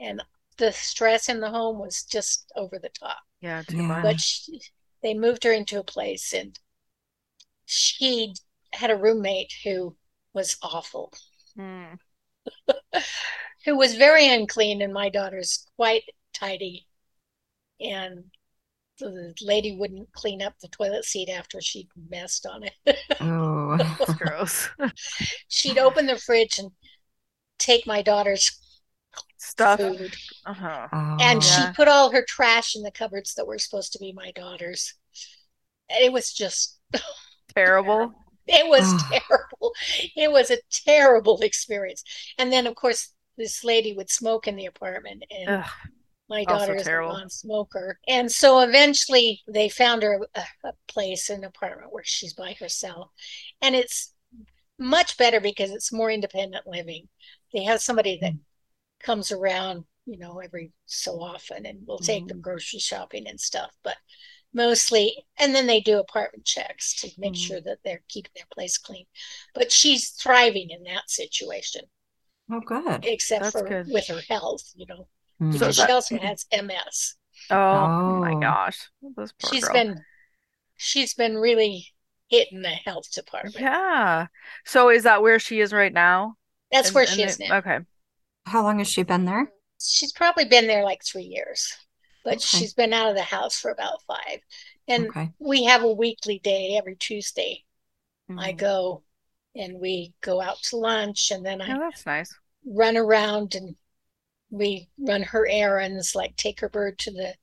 [0.00, 0.22] And
[0.58, 4.02] the stress in the home was just over the top Yeah, too much.
[4.02, 4.60] but she,
[5.02, 6.58] they moved her into a place and
[7.66, 8.34] she
[8.72, 9.96] had a roommate who
[10.32, 11.12] was awful
[11.56, 11.98] Mm.
[13.64, 16.02] who was very unclean and my daughter's quite
[16.32, 16.86] tidy
[17.80, 18.24] and
[19.00, 22.74] the lady wouldn't clean up the toilet seat after she'd messed on it.
[23.20, 24.68] Oh, That's gross.
[25.48, 26.70] she'd open the fridge and
[27.58, 28.58] take my daughter's
[29.38, 29.80] Stuff.
[29.80, 30.16] food.
[30.46, 30.88] Uh-huh.
[30.92, 31.44] oh, And Yeah.
[31.44, 34.94] she put all her trash in the cupboards that were supposed to be my daughter's.
[35.90, 36.78] And it was just,
[37.54, 38.12] Terrible.
[38.46, 39.20] it was Oh.
[39.28, 39.74] terrible.
[40.16, 42.04] It was a terrible experience.
[42.38, 45.70] And then, of course, this lady would smoke in the apartment, and Ugh.
[46.28, 47.98] my daughter is a non-smoker.
[48.06, 53.10] And so eventually they found her a, a place, an apartment where she's by herself.
[53.60, 54.12] And it's
[54.78, 57.08] much better because it's more independent living.
[57.52, 58.38] They have somebody that hmm.
[59.00, 62.42] comes around, you know, every so often and will take them hmm.
[62.42, 63.74] grocery shopping and stuff.
[63.82, 63.96] But
[64.54, 67.46] mostly, and then they do apartment checks to make Mhm.
[67.46, 69.06] sure that they're keeping their place clean.
[69.54, 71.82] But she's thriving in that situation,
[72.50, 73.04] oh, good.
[73.04, 73.88] except That's for good.
[73.88, 75.08] with her health, you know,
[75.40, 75.52] Mm.
[75.52, 77.16] So because that- she also has MS.
[77.50, 78.40] Oh, oh my Oh.
[78.40, 78.88] gosh.
[79.16, 79.72] This poor She's girl.
[79.74, 80.04] been
[80.76, 81.92] she's been really
[82.28, 83.56] hitting the health department.
[83.58, 84.26] Yeah.
[84.64, 86.36] So is that where she is right now?
[86.70, 87.56] That's And- where she is they- now.
[87.58, 87.78] Okay.
[88.46, 89.52] How long has she been there?
[89.82, 91.76] She's probably been there like three years,
[92.24, 92.42] but Okay.
[92.42, 94.40] she's been out of the house for about five.
[94.88, 95.34] And Okay.
[95.38, 97.64] we have a weekly day every Tuesday.
[98.36, 98.54] I Mhm.
[98.54, 99.04] go
[99.56, 102.38] and we go out to lunch and then I Oh, that's nice.
[102.66, 103.76] run around and
[104.50, 107.36] we run her errands, like take her bird to the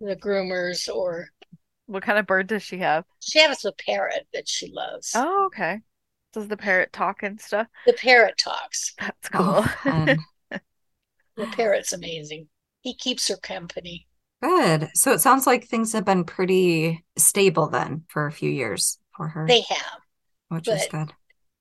[0.00, 1.30] the groomers or
[1.84, 3.04] What kind of bird does she have?
[3.20, 5.14] she has a parrot that she loves.
[5.14, 5.82] Oh, okay.
[6.32, 7.68] Does the parrot talk and stuff?
[7.84, 8.94] The parrot talks.
[8.98, 9.64] That's Oh, cool.
[9.84, 10.26] fun.
[11.34, 12.50] The parrot's amazing.
[12.80, 14.06] He keeps her company.
[14.42, 14.90] Good.
[14.94, 19.28] So it sounds like things have been pretty stable then for a few years for
[19.28, 20.00] her, They have.
[20.48, 21.12] which is good.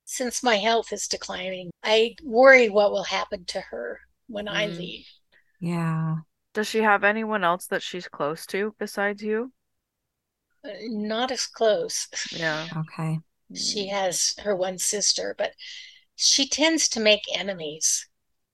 [0.05, 4.77] Since my health is declining, I worry what will happen to her when I Mm.
[4.77, 5.07] leave.
[5.59, 6.15] Yeah.
[6.53, 9.51] Does she have anyone else that she's close to besides you?
[10.63, 12.07] Uh, Not as close.
[12.31, 12.67] Yeah.
[12.77, 13.19] Okay.
[13.55, 15.53] She has her one sister, but
[16.15, 18.07] she tends to make enemies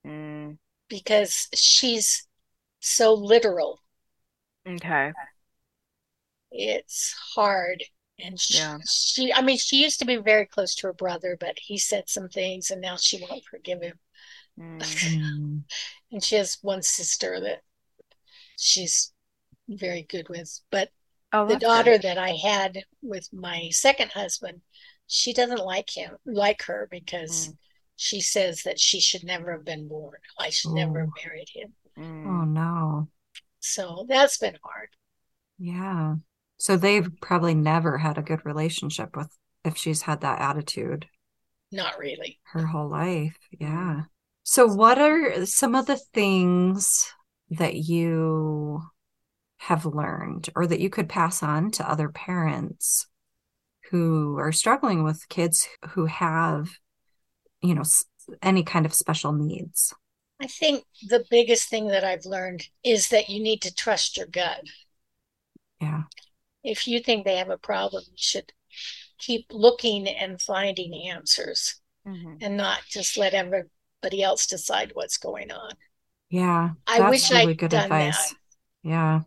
[0.06, 0.58] Mm,
[0.88, 2.25] because she's
[2.86, 3.82] so literal.
[4.66, 5.12] okay.
[6.50, 7.84] It's hard.
[8.18, 8.78] And she, Yeah.
[8.88, 12.08] she, I mean, she used to be very close to her brother, but he said
[12.08, 13.98] some things and now she won't forgive him.
[14.58, 15.64] Mm, Mm.
[16.12, 17.62] And she has one sister that
[18.56, 19.12] she's
[19.68, 20.60] very good with.
[20.70, 20.92] But
[21.32, 21.66] Oh, the that's good.
[21.66, 24.62] daughter that I had with my second husband,
[25.06, 27.58] she doesn't like him, like her, because Mm.
[27.96, 30.20] she says that she should never have been born.
[30.38, 31.20] I should never have Oh.
[31.24, 31.74] married him.
[31.98, 32.26] Mm.
[32.26, 33.08] Oh no.
[33.60, 34.88] So that's been hard.
[35.58, 36.16] Yeah.
[36.58, 39.28] So they've probably never had a good relationship with
[39.64, 41.06] if she's had that attitude
[41.72, 42.38] Not really.
[42.52, 43.36] her whole life.
[43.58, 44.02] Yeah.
[44.42, 47.12] So what are some of the things
[47.50, 48.82] that you
[49.58, 53.06] have learned or that you could pass on to other parents
[53.90, 56.68] who are struggling with kids who have,
[57.62, 57.82] you know,
[58.42, 59.92] any kind of special needs?
[60.40, 64.26] I think the biggest thing that I've learned is that you need to trust your
[64.26, 64.62] gut.
[65.80, 66.02] Yeah.
[66.62, 68.52] If you think they have a problem, you should
[69.18, 72.38] keep looking and finding answers Mhm.
[72.42, 75.72] and not just let everybody else decide what's going on.
[76.28, 76.70] Yeah.
[76.86, 78.30] I That's wish really I'd good done advice.
[78.30, 78.36] that.
[78.82, 79.20] Yeah.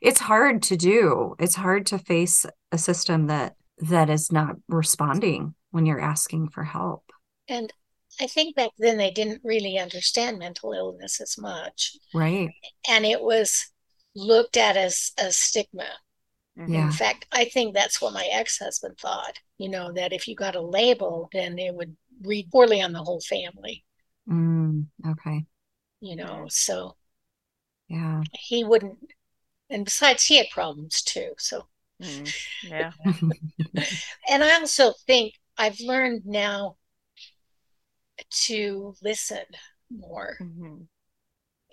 [0.00, 1.34] It's hard to do.
[1.38, 6.64] It's hard to face a system that that is not responding when you're asking for
[6.64, 7.10] help.
[7.48, 7.72] And
[8.20, 11.96] I think back then they didn't really understand mental illness as much.
[12.12, 12.50] Right.
[12.88, 13.66] And it was
[14.14, 15.88] looked at as a stigma.
[16.56, 16.86] Yeah.
[16.86, 20.56] In fact, I think that's what my ex-husband thought, you know, that if you got
[20.56, 23.84] a label, then it would read poorly on the whole family,
[24.28, 25.46] Mm, okay.
[26.00, 26.46] you know.
[26.48, 26.96] So
[27.88, 28.24] Yeah.
[28.32, 28.98] he wouldn't,
[29.70, 31.34] and besides, he had problems too.
[31.38, 31.68] So,
[32.02, 32.34] Mm.
[32.62, 32.92] Yeah.
[34.28, 36.76] and I also think I've learned now
[38.30, 39.44] to listen
[39.90, 40.86] more Mhm.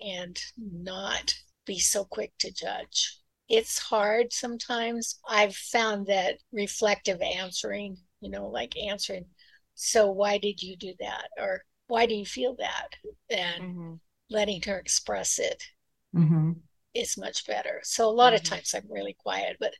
[0.00, 1.34] and not
[1.64, 3.18] be so quick to judge.
[3.48, 5.18] It's hard sometimes.
[5.28, 9.26] I've found that reflective answering, you know, like answering,
[9.74, 11.28] so why did you do that?
[11.38, 12.88] Or why do you feel that?
[13.30, 14.00] And Mhm.
[14.30, 15.62] letting her express it
[16.14, 16.62] hmm
[16.94, 17.80] is much better.
[17.84, 18.42] So a lot of Mhm.
[18.42, 19.74] times I'm really quiet, but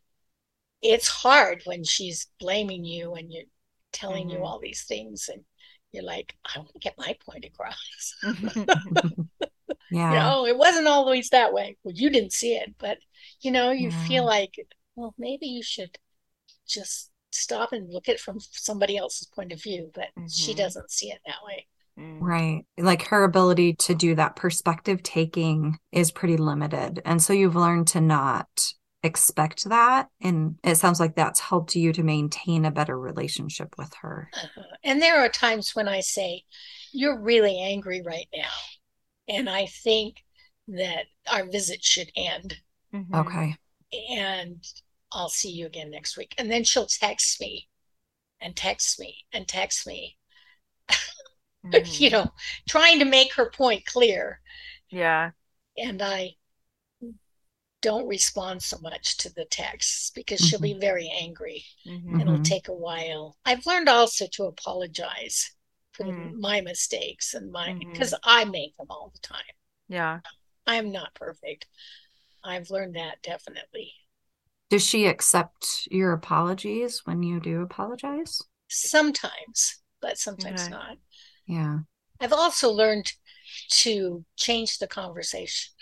[0.83, 3.45] it's hard when she's blaming you and you're
[3.93, 4.45] telling you Mhm.
[4.45, 5.45] all these things and
[5.93, 8.17] you're like, I want to get my point across.
[9.83, 10.19] You Yeah.
[10.19, 11.77] know, it wasn't always that way.
[11.83, 12.99] Well, you didn't see it, but
[13.41, 13.99] you know, you Yeah.
[14.07, 14.55] feel like,
[14.97, 15.99] well, maybe you should
[16.67, 20.57] just stop and look at it from somebody else's point of view, but she Mhm.
[20.57, 21.67] doesn't see it that way.
[21.99, 22.21] Mm.
[22.21, 22.67] Right.
[22.79, 27.03] Like her ability to do that perspective taking is pretty limited.
[27.05, 28.49] And so you've learned to not
[29.03, 30.09] expect that.
[30.21, 34.29] And it sounds like that's helped you to maintain a better relationship with her.
[34.33, 34.63] Uh-huh.
[34.85, 36.45] And there are times when I say,
[36.93, 38.51] You're really angry right now.
[39.29, 40.25] And I think
[40.69, 42.59] that our visit should end.
[42.95, 43.15] Mhm.
[43.15, 43.57] Okay.
[44.11, 44.65] And
[45.13, 46.35] I'll see you again next week.
[46.39, 47.69] And then she'll text me
[48.41, 50.19] and text me and text me,
[51.65, 52.01] Mhm.
[52.01, 52.33] you know,
[52.69, 54.41] trying to make her point clear.
[54.91, 55.33] Yeah.
[55.77, 56.37] And I
[57.83, 61.65] don't respond so much to the texts because she'll be very angry.
[61.87, 62.21] Mhm.
[62.21, 62.45] It'll Mhm.
[62.45, 63.37] take a while.
[63.45, 65.51] I've learned also to apologize
[65.93, 66.39] for the- Mm.
[66.41, 69.55] my mistakes and my because I make them all the time.
[69.89, 70.21] Yeah.
[70.67, 71.67] I'm not perfect.
[72.43, 73.93] I've learned that definitely.
[74.71, 78.41] Does she accept your apologies when you do apologize?
[78.69, 80.71] Sometimes, but sometimes Okay.
[80.71, 80.99] not.
[81.47, 81.81] Yeah.
[82.21, 83.13] I've also learned
[83.83, 85.75] to change the conversation.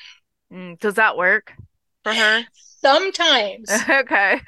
[0.51, 1.55] Mm, Does that work
[2.03, 2.45] for her?
[2.81, 4.41] Sometimes, Okay.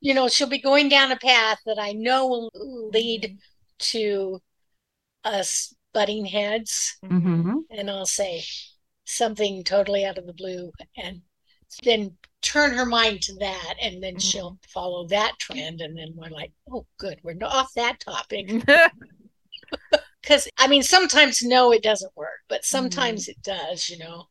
[0.00, 2.50] you know, she'll be going down a path that I know will
[2.92, 3.38] lead
[3.78, 4.40] to
[5.24, 6.98] us butting heads.
[7.04, 7.58] Mm-hmm.
[7.70, 8.44] and I'll say
[9.04, 11.22] something totally out of the blue and
[11.84, 14.20] then turn her mind to that and then Mhm.
[14.20, 18.48] she'll follow that trend and then we're like oh good we're off that topic
[20.22, 24.26] because i mean sometimes no it doesn't work but sometimes it does you know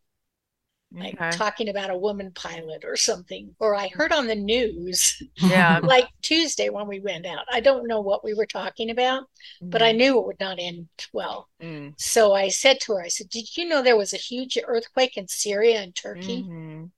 [1.02, 1.32] like Okay.
[1.32, 5.82] talking about a woman pilot or something or i heard on the news Yeah.
[5.84, 9.24] like tuesday when we went out i don't know what we were talking about
[9.72, 11.96] but i knew it would not end well Mm.
[11.98, 15.16] so I said to her, I said, Did you know there was a huge earthquake
[15.16, 16.50] in Syria and Turkey?
[16.50, 16.92] Mhm.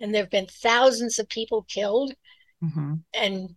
[0.00, 2.14] And there have been thousands of people killed.
[2.60, 3.56] hmm And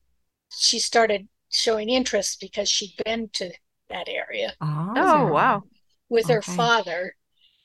[0.52, 3.54] she started showing interest because she'd been to
[3.89, 4.58] that area
[4.96, 5.64] Oh, Oh, wow.
[6.10, 6.72] with her Okay.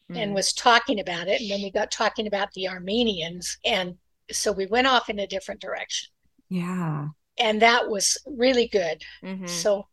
[0.09, 0.35] Father and Mm.
[0.35, 1.41] was talking about it.
[1.41, 3.59] And then we got talking about the Armenians.
[3.65, 3.99] And
[4.31, 6.11] so we went off in a different direction.
[6.49, 7.09] Yeah.
[7.39, 9.03] And that was really good.
[9.23, 9.49] Mhm.
[9.49, 9.89] So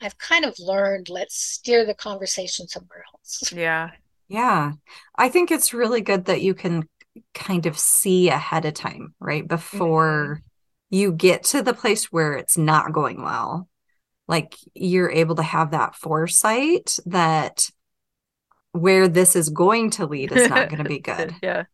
[0.00, 3.52] I've kind of learned let's steer the conversation somewhere else.
[3.52, 3.90] Yeah.
[4.28, 4.72] Yeah.
[5.16, 6.88] I think it's really good that you can
[7.34, 9.46] kind of see ahead of time, right?
[9.46, 10.42] Before
[10.90, 13.68] you get to the place where it's not going well.
[14.26, 17.68] Like you're able to have that foresight that
[18.74, 21.34] where this is going to lead is not going to be good.
[21.40, 21.64] Yeah.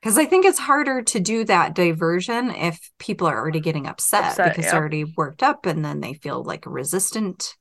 [0.00, 4.24] Because I think it's harder to do that diversion if people are already getting upset,
[4.24, 4.70] Upset, because yeah.
[4.70, 7.56] they're already worked up and then they feel like resistant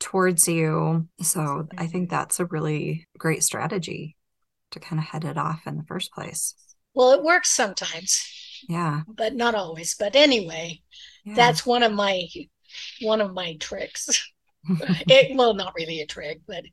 [0.00, 1.08] towards you.
[1.20, 1.86] So I mm-hmm.
[1.88, 4.16] think that's a really great strategy
[4.70, 6.54] to kind of head it off in the first place.
[6.94, 8.24] Well, it works sometimes,
[8.66, 9.02] Yeah.
[9.06, 9.94] but not always.
[9.98, 10.80] But anyway,
[11.24, 11.34] yeah.
[11.34, 12.26] that's one of my
[13.02, 14.08] one of my tricks.
[15.08, 16.64] It well, not really a trick, but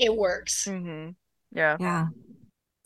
[0.00, 0.66] it works.
[0.66, 1.14] Mhm.
[1.52, 1.76] Yeah.
[1.80, 2.08] yeah.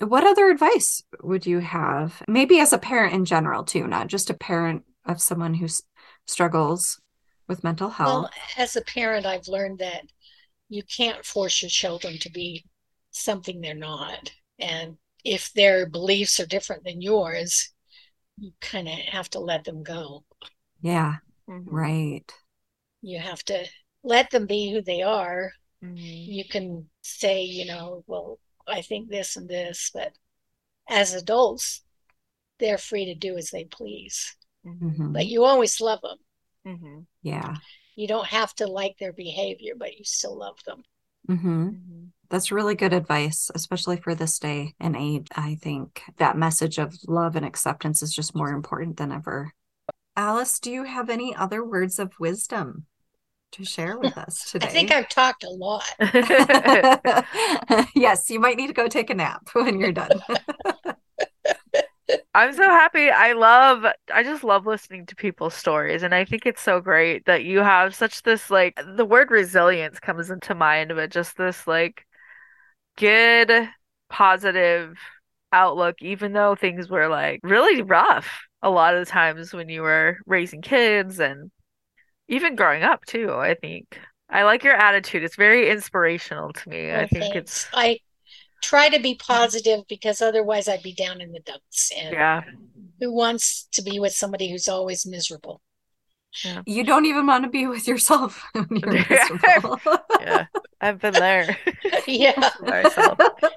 [0.00, 2.22] What other advice would you have?
[2.28, 5.82] Maybe as a parent in general, too, not just a parent of someone who s-
[6.26, 7.00] struggles
[7.46, 8.08] with mental health.
[8.08, 10.04] Well, as a parent, I've learned that
[10.68, 12.64] you can't force your children to be
[13.12, 14.32] something they're not.
[14.58, 17.72] And if their beliefs are different than yours,
[18.38, 20.24] you kind of have to let them go.
[20.80, 21.16] yeah.
[21.48, 21.66] Mhm.
[21.66, 22.32] Right.
[23.02, 23.66] You have to
[24.02, 25.52] let them be who they are.
[25.82, 26.26] Mhm.
[26.26, 30.12] You can say, you know, well, I think this and this, but
[30.88, 31.82] as adults,
[32.58, 34.36] they're free to do as they please.
[34.64, 35.12] Mhm.
[35.12, 36.18] But you always love them.
[36.66, 37.06] Mhm.
[37.22, 37.56] Yeah.
[37.94, 40.82] You don't have to like their behavior, but you still love them.
[41.26, 42.10] hmm Mhm.
[42.30, 45.28] That's really good advice, especially for this day and age.
[45.36, 49.52] I think that message of love and acceptance is just more important than ever.
[50.16, 52.86] Alice, do you have any other words of wisdom
[53.54, 54.66] to share with us today?
[54.68, 55.84] I think I've talked a lot.
[57.94, 60.20] yes, you might need to go take a nap when you're done.
[62.34, 63.10] I'm so happy.
[63.10, 66.02] I love, I just love listening to people's stories.
[66.02, 70.00] And I think it's so great that you have such this, like, the word resilience
[70.00, 72.04] comes into mind, but just this, like,
[72.96, 73.68] good,
[74.10, 74.98] positive
[75.52, 78.28] outlook, even though things were, like, really rough
[78.62, 81.50] a lot of the times when you were raising kids and
[82.28, 83.98] even growing up, too, I think.
[84.30, 85.22] I like your attitude.
[85.22, 86.92] It's very inspirational to me.
[86.92, 87.36] I think thanks.
[87.36, 88.00] it's, I
[88.62, 91.92] try to be positive because otherwise I'd be down in the dumps.
[91.96, 92.42] And yeah.
[93.00, 95.60] who wants to be with somebody who's always miserable?
[96.66, 99.78] You don't even want to be with yourself when you're miserable.
[100.20, 100.46] Yeah.
[100.80, 101.56] I've been there
[102.06, 102.50] yeah.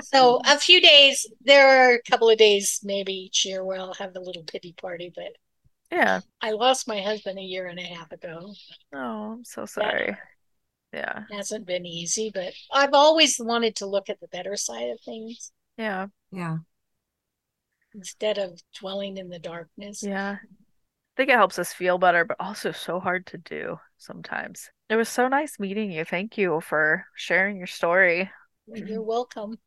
[0.03, 3.95] So a few days, there are a couple of days maybe each year where I'll
[3.95, 5.35] have a little pity party, but
[5.91, 6.21] Yeah.
[6.41, 8.53] I lost my husband a year and a half ago.
[8.93, 10.17] Oh, I'm so sorry.
[10.93, 11.23] Yeah.
[11.31, 15.51] Hasn't been easy, but I've always wanted to look at the better side of things.
[15.77, 16.07] Yeah.
[16.31, 16.57] Yeah.
[17.93, 20.03] instead of dwelling in the darkness.
[20.03, 20.37] Yeah.
[20.41, 24.69] I think it helps us feel better, but also so hard to do sometimes.
[24.89, 26.05] It was so nice meeting you.
[26.05, 28.31] Thank you for sharing your story.
[28.67, 29.57] You're welcome.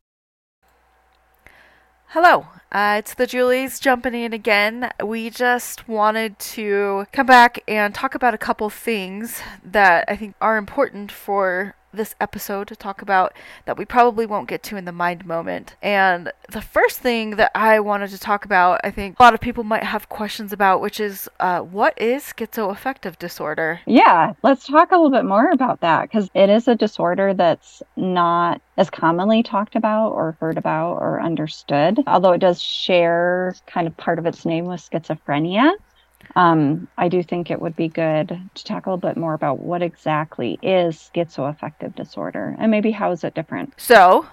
[2.13, 4.91] Hello, uh, it's the Julies jumping in again.
[5.01, 10.35] We just wanted to come back and talk about a couple things that I think
[10.41, 13.33] are important for this episode to talk about
[13.65, 15.75] that we probably won't get to in the mind moment.
[15.81, 19.41] And the first thing that I wanted to talk about, I think a lot of
[19.41, 23.79] people might have questions about, which is uh, what is schizoaffective disorder?
[23.85, 27.81] Yeah, let's talk a little bit more about that because it is a disorder that's
[27.95, 33.87] not as commonly talked about or heard about or understood, although it does share kind
[33.87, 35.73] of part of its name with schizophrenia.
[36.35, 39.59] Um, I do think it would be good to talk a little bit more about
[39.59, 43.73] what exactly is schizoaffective disorder and maybe how is it different.
[43.77, 44.25] So,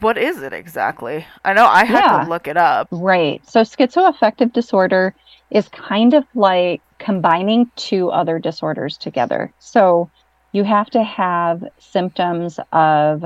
[0.00, 1.26] what is it exactly?
[1.44, 2.24] I know I had Yeah.
[2.24, 2.88] to look it up.
[2.90, 3.46] Right.
[3.48, 5.14] So schizoaffective disorder
[5.50, 9.52] is kind of like combining two other disorders together.
[9.58, 10.10] So
[10.52, 13.24] you have to have symptoms of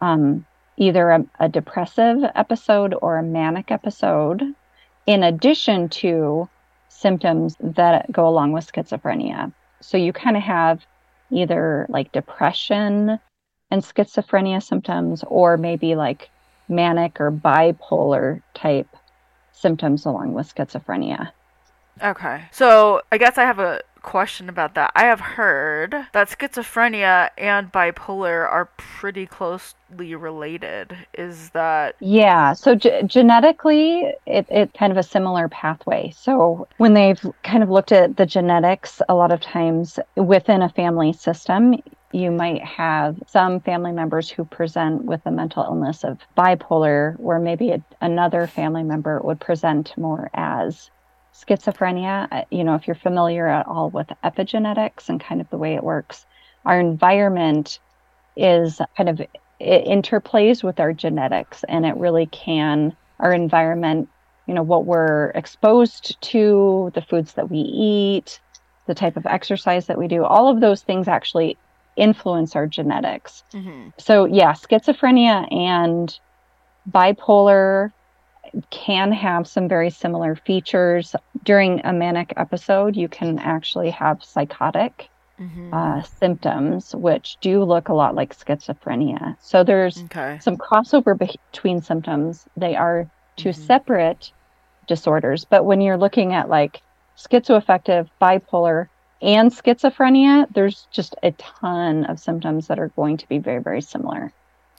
[0.00, 0.44] um,
[0.76, 4.42] either a, a depressive episode or a manic episode,
[5.06, 6.48] in addition to
[6.98, 9.52] symptoms that go along with schizophrenia.
[9.80, 10.84] So you kind of have
[11.30, 13.20] either like depression
[13.70, 16.30] and schizophrenia symptoms, or maybe like
[16.68, 18.88] manic or bipolar type
[19.52, 21.30] symptoms along with schizophrenia.
[22.02, 22.42] Okay.
[22.50, 24.90] So I guess I have a question about that.
[24.94, 30.96] I have heard that schizophrenia and bipolar are pretty closely related.
[31.12, 36.10] Is that Yeah, so ge- genetically, it, it kind of a similar pathway.
[36.16, 40.70] So when they've kind of looked at the genetics, a lot of times within a
[40.70, 41.74] family system,
[42.12, 47.38] you might have some family members who present with a mental illness of bipolar, where
[47.38, 50.90] maybe a, another family member would present more as
[51.38, 52.28] schizophrenia.
[52.30, 55.74] Uh, You know, if you're familiar at all with epigenetics and kind of the way
[55.74, 56.26] it works,
[56.64, 57.78] our environment
[58.36, 59.20] is kind of
[59.60, 64.08] it interplays with our genetics and it really can our environment
[64.46, 68.40] you know what we're exposed to the foods that we eat
[68.86, 71.56] the type of exercise that we do all of those things actually
[71.96, 73.88] influence our genetics mm-hmm.
[73.98, 76.20] so yeah schizophrenia and
[76.88, 77.92] bipolar
[78.70, 85.10] can have some very similar features during a manic episode you can actually have psychotic
[85.40, 85.72] Mm-hmm.
[85.72, 89.36] uh, symptoms, which do look a lot like schizophrenia.
[89.38, 90.38] So there's okay.
[90.40, 92.44] some crossover be- between symptoms.
[92.56, 93.54] They are 2 Mhm.
[93.54, 94.32] separate
[94.86, 96.82] disorders, but when you're looking at like
[97.16, 98.86] schizoaffective, bipolar,
[99.20, 103.80] and schizophrenia, there's just a ton of symptoms that are going to be very, very
[103.82, 104.32] similar.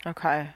[0.06, 0.50] Okay.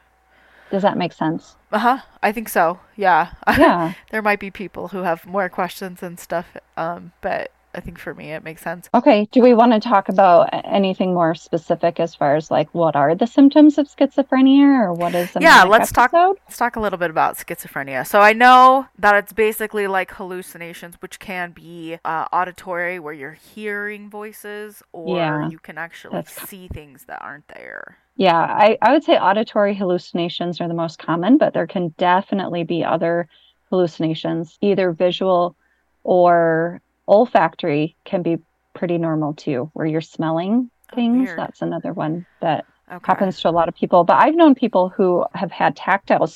[0.74, 1.56] Does that make sense?
[1.72, 1.98] Uh huh.
[2.24, 2.80] I think so.
[2.96, 3.34] Yeah.
[3.60, 3.94] Yeah.
[4.10, 6.48] there might be people who have more questions and stuff.
[6.76, 8.90] Um, but I think for me it makes sense.
[8.92, 9.28] Okay.
[9.32, 13.14] Do we want to talk about anything more specific as far as like what are
[13.14, 17.12] the symptoms of schizophrenia or what is Yeah, let's talk- Let's talk a little bit
[17.12, 18.06] about schizophrenia.
[18.08, 23.38] So I know that it's basically like hallucinations, which can be uh, auditory, where you're
[23.54, 27.98] hearing voices, or Yeah, you can actually that's- see things that aren't there.
[28.16, 32.64] Yeah, I, I would say auditory hallucinations are the most common, but there can definitely
[32.64, 33.28] be other
[33.70, 35.56] hallucinations, either visual
[36.04, 38.38] or olfactory can be
[38.76, 41.10] pretty normal too, where you're smelling Oh, things.
[41.12, 41.36] weird.
[41.36, 43.24] That's another one that Okay.
[43.24, 44.04] happens to a lot of people.
[44.04, 46.28] But I've known people who have had tactile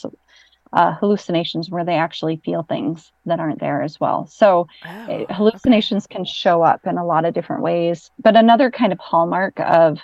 [0.74, 4.28] uh, hallucinations where they actually feel things that aren't there as well.
[4.28, 5.70] So Oh, uh, okay.
[5.70, 8.12] hallucinations can show up in a lot of different ways.
[8.20, 10.00] But another kind of hallmark of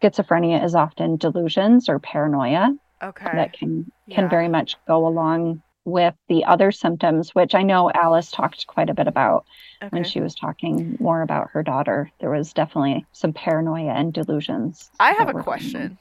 [0.00, 2.70] schizophrenia is often delusions or paranoia
[3.02, 3.24] Okay.
[3.36, 4.28] that can can Yeah.
[4.28, 8.94] very much go along with the other symptoms, which I know Alice talked quite a
[8.94, 9.44] bit about
[9.90, 12.08] when she was talking more about her daughter.
[12.20, 14.90] There was definitely some paranoia and delusions.
[15.00, 15.98] I have a question.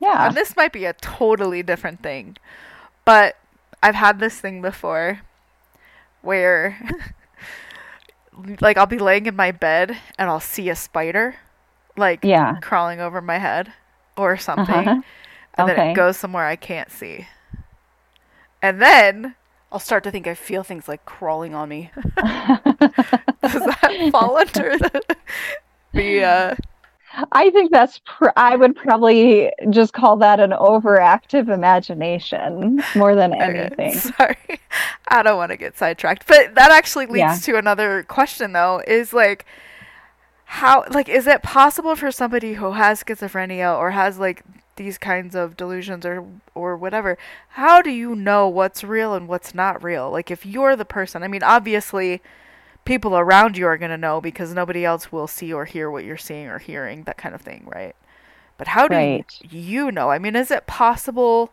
[0.00, 0.26] Yeah.
[0.26, 2.36] And this might be a totally different thing,
[3.06, 3.36] but
[3.82, 5.20] I've had this thing before
[6.20, 6.76] where,
[8.60, 11.36] like, I'll be laying in my bed and I'll see a spider,
[11.96, 12.56] like, Yeah.
[12.60, 13.72] crawling over my head
[14.16, 15.00] or something, Uh-huh.
[15.54, 17.26] and then it goes somewhere I can't see.
[18.62, 19.34] And then
[19.72, 21.90] I'll start to think I feel things like crawling on me.
[22.16, 25.16] Does that fall under the,
[25.92, 26.54] the uh,
[27.32, 33.32] I think that's pr- I would probably just call that an overactive imagination more than
[33.32, 33.92] Okay, anything.
[34.16, 34.36] Sorry.
[35.08, 36.26] I don't want to get sidetracked.
[36.26, 37.18] But that actually leads
[37.48, 37.54] Yeah.
[37.54, 39.44] to another question though, is like
[40.58, 44.42] how like is it possible for somebody who has schizophrenia or has like
[44.76, 47.16] these kinds of delusions or or whatever,
[47.50, 50.10] how do you know what's real and what's not real?
[50.10, 52.20] Like if you're the person, I mean, obviously
[52.84, 56.04] people around you are going to know because nobody else will see or hear what
[56.04, 57.94] you're seeing or hearing, that kind of thing, right?
[58.58, 59.26] But how do Right.
[59.40, 60.10] you know?
[60.10, 61.52] I mean, is it possible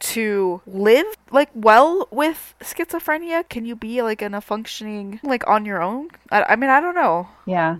[0.00, 3.48] to live like well with schizophrenia?
[3.48, 6.10] Can you be like in a functioning like on your own?
[6.30, 7.28] I, I mean, I don't know.
[7.46, 7.78] Yeah.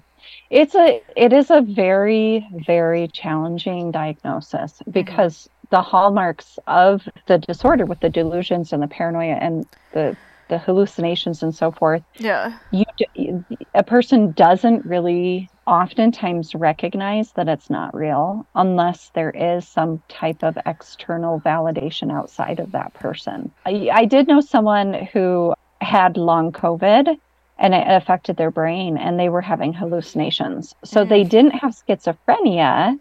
[0.51, 4.91] It's a it is a very, very challenging diagnosis mm-hmm.
[4.91, 10.17] because the hallmarks of the disorder with the delusions and the paranoia and the
[10.49, 12.59] the hallucinations and so forth, Yeah.
[12.71, 12.85] you
[13.75, 20.43] a person doesn't really oftentimes recognize that it's not real unless there is some type
[20.43, 23.51] of external validation outside of that person.
[23.65, 27.19] I, I did know someone who had long COVID
[27.59, 30.75] and it affected their brain and they were having hallucinations.
[30.85, 32.99] So they didn't have schizophrenia,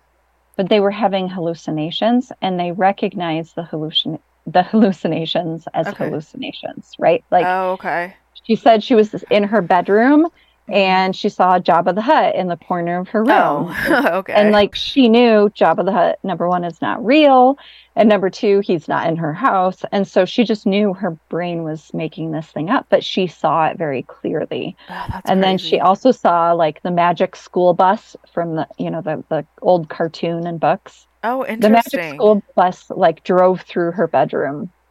[0.57, 6.05] but they were having hallucinations and they recognized the hallucin the hallucinations as Okay.
[6.05, 7.23] hallucinations, right?
[7.31, 8.15] Like oh, okay.
[8.43, 10.27] she said she was in her bedroom
[10.67, 13.27] and she saw Jabba the Hutt in the corner of her room.
[13.29, 14.33] Oh, okay.
[14.33, 17.57] And like she knew Jabba the Hutt, number one, is not real.
[17.95, 19.83] And number two, he's not in her house.
[19.91, 23.67] And so she just knew her brain was making this thing up, but she saw
[23.67, 24.75] it very clearly.
[24.89, 29.01] Oh, and then she also saw like the magic school bus from the, you know,
[29.01, 31.05] the, the old cartoon and books.
[31.23, 31.59] Oh, interesting.
[31.59, 34.71] The magic school bus like drove through her bedroom.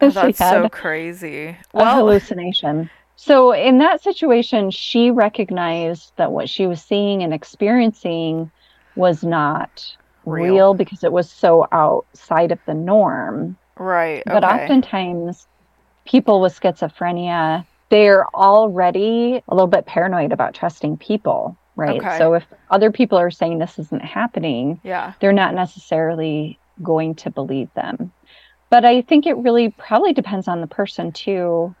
[0.00, 1.46] Oh, that's so crazy.
[1.48, 2.90] a Well, hallucination.
[3.20, 8.48] So in that situation, she recognized that what she was seeing and experiencing
[8.94, 10.54] was not Real.
[10.54, 13.56] real, because it was so outside of the norm.
[13.76, 14.22] right.
[14.24, 15.48] But oftentimes,
[16.04, 22.00] people with schizophrenia, they're already a little bit paranoid about trusting people, right?
[22.00, 22.18] Okay.
[22.18, 25.14] So if other people are saying this isn't happening, yeah.
[25.18, 28.12] they're not necessarily going to believe them.
[28.70, 31.74] But I think it really probably depends on the person too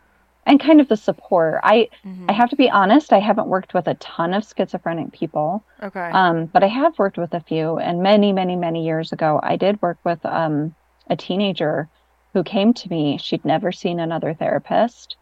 [0.48, 1.60] and kind of the support.
[1.64, 2.26] I Mhm.
[2.28, 5.64] I have to be honest, I haven't worked with a ton of schizophrenic people.
[5.82, 6.10] Okay.
[6.12, 9.56] Um, but I have worked with a few and many, many, many years ago I
[9.56, 10.74] did work with um
[11.10, 11.90] a teenager
[12.34, 13.18] who came to me.
[13.18, 15.16] She'd never seen another therapist.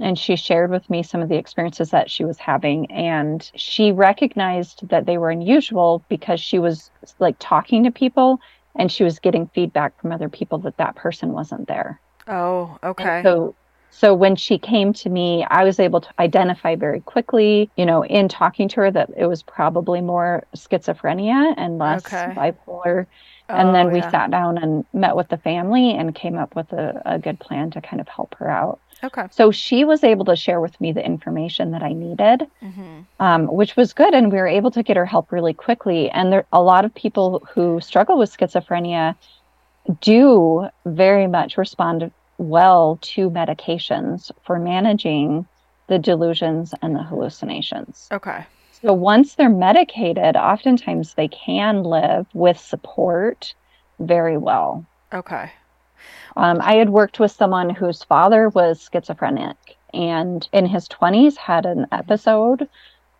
[0.00, 2.90] And she shared with me some of the experiences that she was having.
[2.90, 6.90] And she recognized that they were unusual because she was
[7.20, 8.40] like talking to people
[8.76, 12.00] and she was getting feedback from other people that that person wasn't there.
[12.26, 13.22] oh, And okay.
[13.22, 13.56] So,
[13.96, 18.04] so when she came to me, I was able to identify very quickly, you know,
[18.04, 22.26] in talking to her that it was probably more schizophrenia and less Okay.
[22.28, 23.06] bipolar.
[23.52, 24.10] And then Oh, we yeah.
[24.10, 27.70] sat down and met with the family and came up with a, a good plan
[27.72, 28.80] to kind of help her out.
[29.02, 29.28] Okay.
[29.30, 33.46] So she was able to share with me the information that I needed, hmm um,
[33.46, 34.14] which was good.
[34.14, 36.10] And we were able to get her help really quickly.
[36.10, 39.16] And there a lot of people who struggle with schizophrenia
[40.00, 45.46] do very much respond well to medications for managing
[45.86, 48.08] the delusions and the hallucinations.
[48.10, 48.44] Okay.
[48.72, 53.54] So once they're medicated, oftentimes they can live with support
[53.98, 54.84] very well.
[55.12, 55.50] Okay.
[56.36, 59.56] Um, I had worked with someone whose father was schizophrenic
[59.94, 62.68] and in his 20s had an episode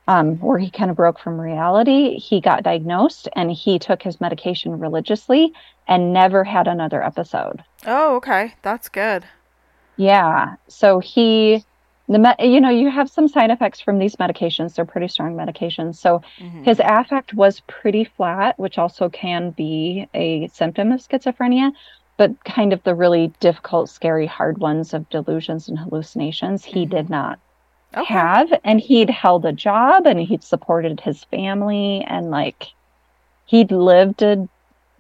[0.07, 2.18] um, where he kind of broke from reality.
[2.18, 5.52] He got diagnosed and he took his medication religiously
[5.88, 7.62] and never had another episode.
[7.86, 8.55] Oh, okay.
[8.62, 9.24] That's good.
[9.96, 10.57] Yeah.
[10.68, 11.64] So he,
[12.09, 14.74] the me- you know, you have some side effects from these medications.
[14.74, 15.96] They're pretty strong medications.
[15.96, 16.64] So Mhm.
[16.64, 21.72] his affect was pretty flat, which also can be a symptom of schizophrenia,
[22.16, 27.09] but kind of the really difficult, scary, hard ones of delusions and hallucinations, he did
[27.09, 27.38] not
[27.97, 28.28] Okay.
[28.28, 28.49] have.
[28.64, 32.66] And he'd held a job and he'd supported his family and like
[33.47, 34.49] he'd lived a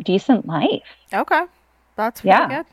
[0.04, 0.82] decent life.
[1.12, 1.46] Okay.
[1.96, 2.46] That's Yeah.
[2.48, 2.66] good.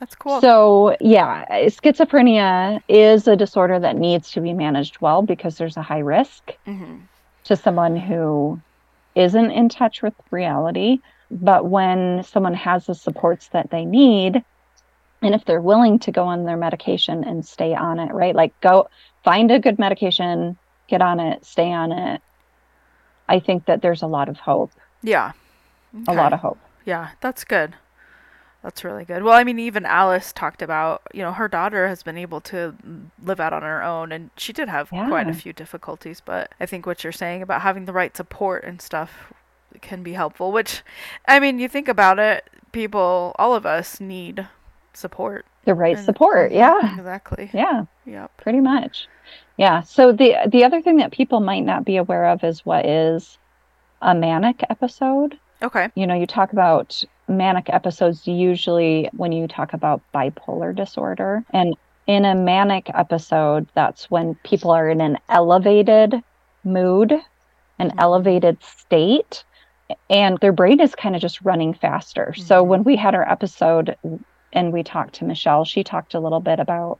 [0.00, 0.42] That's cool.
[0.42, 5.82] So, yeah, schizophrenia is a disorder that needs to be managed well because there's a
[5.82, 7.08] high risk hmm
[7.44, 8.60] to someone who
[9.14, 10.98] isn't in touch with reality.
[11.30, 14.42] But when someone has the supports that they need,
[15.22, 18.34] and if they're willing to go on their medication and stay on it, right?
[18.34, 18.88] Like go
[19.26, 20.56] find a good medication,
[20.86, 22.22] get on it, stay on it.
[23.28, 24.70] I think that there's a lot of hope,
[25.02, 25.32] Yeah.
[26.06, 26.58] a lot of hope.
[26.84, 27.74] Yeah, that's good.
[28.62, 29.24] That's really good.
[29.24, 32.76] Well, I mean, even Alice talked about, you know, her daughter has been able to
[33.20, 36.22] live out on her own, and she did have quite a few difficulties.
[36.24, 39.32] But I think what you're saying about having the right support and stuff
[39.82, 40.52] can be helpful.
[40.52, 40.82] Which,
[41.26, 44.46] I mean, you think about it, people, all of us need
[44.92, 45.46] support.
[45.66, 46.52] The right and- support.
[46.52, 46.94] Yeah.
[46.96, 47.50] Exactly.
[47.52, 47.84] Yeah.
[48.06, 48.28] Yeah.
[48.38, 49.08] pretty much
[49.58, 52.86] yeah so the the other thing that people might not be aware of is what
[52.86, 53.36] is
[54.02, 55.88] a manic episode Okay.
[55.94, 61.42] You know, you talk about manic episodes usually when you talk about bipolar disorder.
[61.54, 61.74] And
[62.06, 66.22] in a manic episode, that's when people are in an elevated
[66.62, 67.10] mood,
[67.78, 67.94] an Mhm.
[67.98, 69.44] elevated state,
[70.10, 72.34] and their brain is kind of just running faster.
[72.36, 72.66] So Mhm.
[72.68, 73.96] when we had our episode
[74.52, 76.98] and we talked to Michelle, she talked a little bit about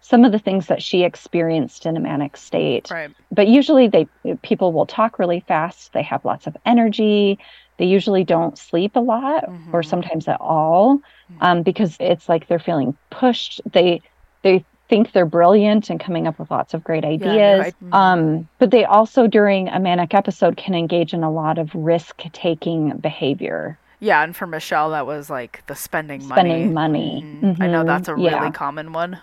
[0.00, 2.90] some of the things that she experienced in a manic state.
[2.90, 3.10] Right.
[3.30, 4.06] but usually they
[4.42, 5.92] people will talk really fast.
[5.92, 7.38] They have lots of energy.
[7.78, 9.84] They usually don't sleep a lot or Mhm.
[9.86, 10.98] sometimes at all
[11.40, 13.60] um, because it's like they're feeling pushed.
[13.72, 14.02] They
[14.42, 17.66] they think they're brilliant and coming up with lots of great ideas.
[17.68, 17.94] Id- mhm.
[17.94, 22.22] um, but they also during a manic episode can engage in a lot of risk
[22.32, 26.64] taking behavior Yeah, and for Michelle, that was like the spending money.
[26.64, 27.56] spending money Mhm.
[27.62, 27.86] I know Mhm.
[27.86, 28.40] that's a Yeah.
[28.40, 29.20] really common one.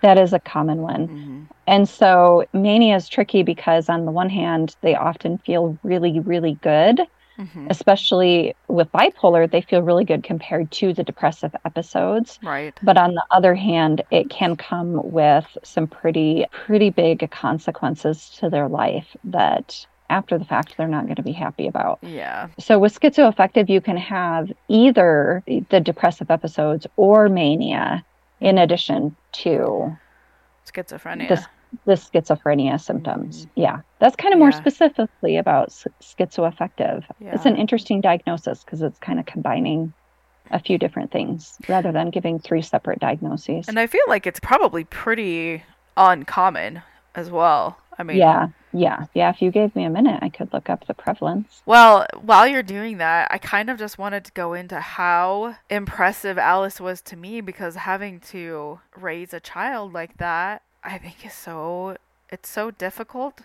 [0.00, 4.30] that is a common one hmm And so mania is tricky because, on the one
[4.30, 7.00] hand, they often feel really, really good,
[7.36, 12.38] hmm especially with bipolar, they feel really good compared to the depressive episodes.
[12.42, 12.76] Right.
[12.82, 18.50] But on the other hand, it can come with some pretty, pretty big consequences to
[18.50, 21.98] their life that after the fact they're not going to be happy about.
[22.02, 22.48] Yeah.
[22.58, 28.04] So with schizoaffective, you can have either the depressive episodes or mania
[28.40, 29.96] in addition to
[30.66, 31.28] Schizophrenia.
[31.28, 31.46] the,
[31.84, 33.42] the schizophrenia symptoms.
[33.46, 33.60] Mm-hmm.
[33.60, 34.58] Yeah, that's kind of more Yeah.
[34.60, 37.04] specifically about s- schizoaffective.
[37.20, 39.92] It's an interesting diagnosis because it's kind of combining
[40.50, 43.68] a few different things rather than giving three separate diagnoses.
[43.68, 45.62] And I feel like it's probably pretty
[45.96, 46.80] uncommon
[47.14, 47.76] as well.
[47.98, 49.30] I mean, yeah, yeah, yeah.
[49.30, 51.62] If you gave me a minute, I could look up the prevalence.
[51.64, 56.38] Well, while you're doing that, I kind of just wanted to go into how impressive
[56.38, 61.34] Alice was to me because having to raise a child like that, I think is
[61.34, 61.96] so
[62.30, 63.42] it's so difficult.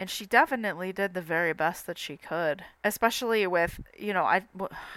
[0.00, 4.44] And she definitely did the very best that she could, especially with, you know, I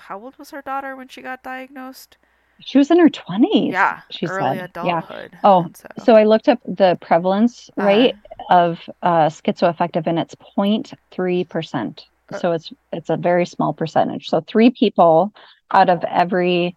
[0.05, 2.17] how old was her daughter when she got diagnosed?
[2.65, 3.73] She was in her twenties.
[3.73, 4.71] Yeah, she early said.
[4.75, 4.99] Yeah.
[4.99, 5.37] adulthood.
[5.43, 7.87] Oh, so, So I looked up the prevalence Uh-huh.
[7.87, 8.15] rate
[8.49, 12.05] of uh, schizoaffective, and it's 0.3 percent.
[12.31, 12.37] Uh.
[12.39, 14.29] So it's it's a very small percentage.
[14.29, 15.31] So three people
[15.71, 16.75] out of every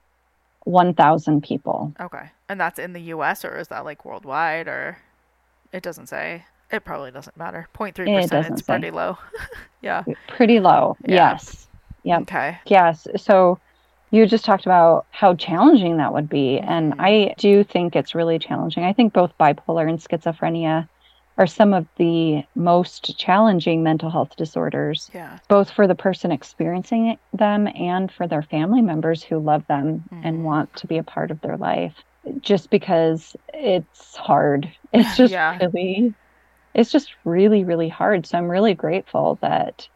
[0.64, 1.92] 1,000 people.
[2.00, 3.44] okay, and that's in the U.S.
[3.44, 4.96] or is that like worldwide or
[5.72, 6.44] it doesn't say.
[6.70, 7.68] It probably doesn't matter.
[7.74, 8.30] 0.3 It percent.
[8.30, 8.72] doesn't It's say.
[8.72, 9.18] pretty low.
[9.82, 10.04] yeah.
[10.28, 10.96] Pretty low.
[11.04, 11.32] Yeah.
[11.32, 11.68] Yes.
[12.04, 12.22] Yep.
[12.22, 12.58] Okay.
[12.66, 13.06] Yes.
[13.16, 13.58] So
[14.14, 16.58] you just talked about how challenging that would be.
[16.60, 17.00] And Mhm.
[17.00, 18.84] I do think it's really challenging.
[18.84, 20.86] I think both bipolar and schizophrenia
[21.36, 25.38] are some of the most challenging mental health disorders, Yeah.
[25.48, 30.20] both for the person experiencing them and for their family members who love them Mhm.
[30.22, 31.96] and want to be a part of their life.
[32.40, 34.72] Just because it's hard.
[34.92, 35.58] It's just Yeah.
[35.60, 36.14] really,
[36.74, 38.26] it's just really, really hard.
[38.26, 39.88] So I'm really grateful that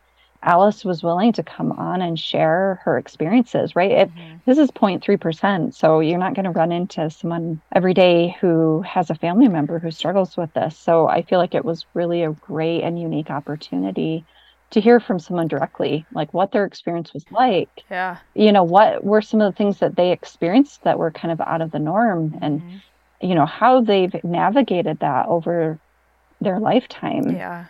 [0.43, 3.91] Alice was willing to come on and share her experiences, right?
[3.91, 4.43] It, Mhm.
[4.47, 5.75] this is 0.3%.
[5.75, 9.79] So you're not going to run into someone every day who has a family member
[9.81, 10.79] who struggles with this.
[10.79, 14.27] So I feel like it was really a great and unique opportunity
[14.71, 17.71] to hear from someone directly, like what their experience was like.
[17.91, 18.19] Yeah.
[18.35, 21.41] You know, what were some of the things that they experienced that were kind of
[21.41, 22.83] out of the norm and, Mhm.
[23.21, 25.81] you know, how they've navigated that over
[26.41, 27.31] their lifetime.
[27.31, 27.67] Yeah.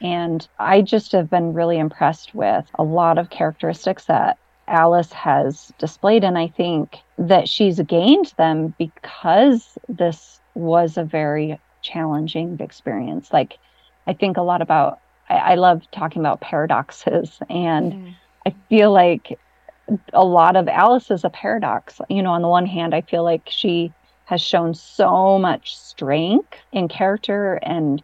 [0.00, 4.38] And I just have been really impressed with a lot of characteristics that
[4.68, 6.24] Alice has displayed.
[6.24, 13.32] And I think that she's gained them because this was a very challenging experience.
[13.32, 13.58] Like,
[14.06, 17.38] I think a lot about, I, I love talking about paradoxes.
[17.50, 18.16] And Mhm.
[18.46, 19.38] I feel like
[20.12, 22.00] a lot of Alice is a paradox.
[22.08, 23.94] You know, on the one hand, I feel like she
[24.24, 28.02] has shown so much strength in character and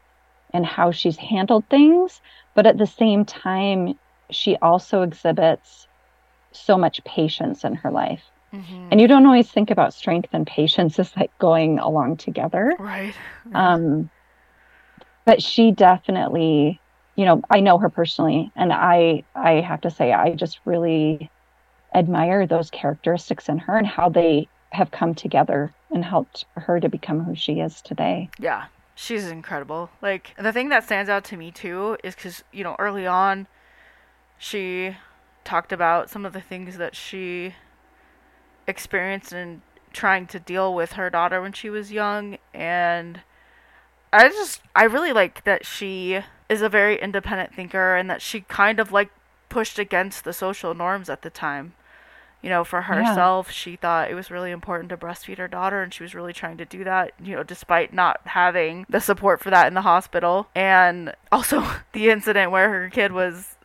[0.56, 2.20] and how she's handled things,
[2.54, 3.94] but at the same time,
[4.30, 5.86] she also exhibits
[6.52, 8.24] so much patience in her life.
[8.54, 8.88] Mhm.
[8.90, 12.74] And you don't always think about strength and patience as like going along together.
[12.78, 13.14] Right.
[13.50, 13.74] Yeah.
[13.74, 14.10] Um,
[15.26, 16.80] but she definitely,
[17.16, 21.30] you know, I know her personally, and I I have to say I just really
[21.94, 26.88] admire those characteristics in her and how they have come together and helped her to
[26.88, 28.30] become who she is today.
[28.38, 28.66] Yeah,
[28.96, 29.90] she's incredible.
[30.02, 33.46] Like the thing that stands out to me too is because you know early on,
[34.38, 34.96] she
[35.44, 37.54] talked about some of the things that she
[38.66, 43.20] experienced in trying to deal with her daughter when she was young, and
[44.12, 48.40] I just I really like that she is a very independent thinker and that she
[48.40, 49.10] kind of like
[49.48, 51.74] pushed against the social norms at the time.
[52.46, 53.04] You know, for Yeah.
[53.08, 56.32] herself, she thought it was really important to breastfeed her daughter, and she was really
[56.32, 59.80] trying to do that, you know, despite not having the support for that in the
[59.80, 60.46] hospital.
[60.54, 63.56] And also, the incident where her kid was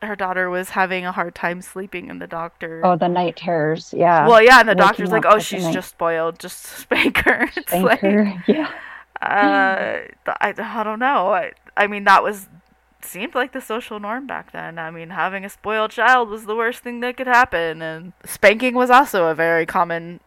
[0.00, 2.80] her daughter was having a hard time sleeping, and the doctor.
[2.82, 3.92] Oh, the night terrors.
[3.94, 4.26] Yeah.
[4.26, 5.74] Well, yeah, and the Waking doctor's like, "Oh, she's night.
[5.74, 6.38] just spoiled.
[6.38, 8.32] Just spank her." It's Thank like, her.
[8.46, 8.70] Yeah.
[9.20, 9.98] uh,
[10.40, 11.34] I, I don't know.
[11.34, 12.48] I, I mean, that was
[13.06, 14.78] seemed like the social norm back then.
[14.78, 18.74] I mean, having a spoiled child was the worst thing that could happen, and spanking
[18.74, 20.20] was also a very common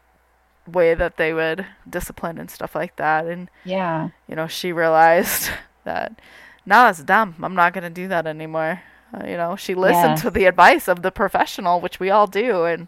[0.68, 3.26] way that they would discipline and stuff like that.
[3.26, 4.10] And Yeah.
[4.28, 5.50] you know, she realized
[5.84, 6.20] that
[6.66, 7.36] no, it's dumb.
[7.42, 8.82] I'm not gonna do that anymore.
[9.14, 10.22] Uh, you know, she listened Yes.
[10.22, 12.88] to the advice of the professional, which we all do, and,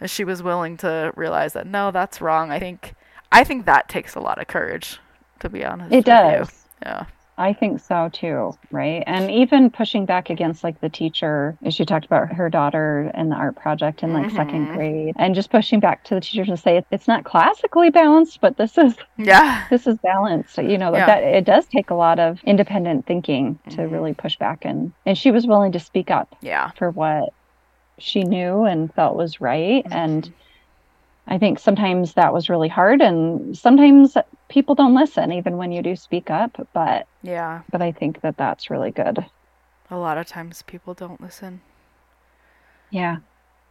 [0.00, 2.50] and she was willing to realize that no, that's wrong.
[2.50, 2.94] I think,
[3.30, 4.98] I think that takes a lot of courage,
[5.40, 5.92] to be honest.
[5.92, 6.12] It with you.
[6.14, 6.66] does.
[6.82, 7.04] Yeah.
[7.40, 9.02] I think so too, right?
[9.06, 13.32] And even pushing back against like the teacher, as she talked about her daughter and
[13.32, 14.74] the art project in like second Mhm.
[14.76, 18.58] grade, and just pushing back to the teachers and say it's not classically balanced, but
[18.58, 19.64] this is Yeah.
[19.70, 20.58] this is balanced.
[20.58, 21.06] You know, Yeah.
[21.06, 23.90] that it does take a lot of independent thinking to Mhm.
[23.92, 26.70] really push back and and she was willing to speak up Yeah.
[26.76, 27.32] for what
[27.96, 29.86] she knew and felt was right.
[29.90, 30.32] And Mhm.
[31.28, 34.16] I think sometimes that was really hard and sometimes
[34.50, 37.62] people don't listen even when you do speak up, but Yeah.
[37.70, 39.24] but I think that that's really good.
[39.90, 41.62] A lot of times people don't listen.
[42.90, 43.18] Yeah,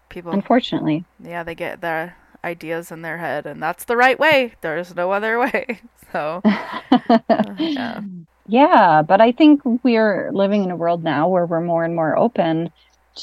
[0.09, 1.05] People, unfortunately.
[1.23, 4.53] yeah, they get their ideas in their head, and that's the right way.
[4.61, 5.81] There's no other way.
[6.11, 6.41] So,
[7.59, 8.01] yeah.
[8.47, 12.17] Yeah, but I think we're living in a world now where we're more and more
[12.17, 12.71] open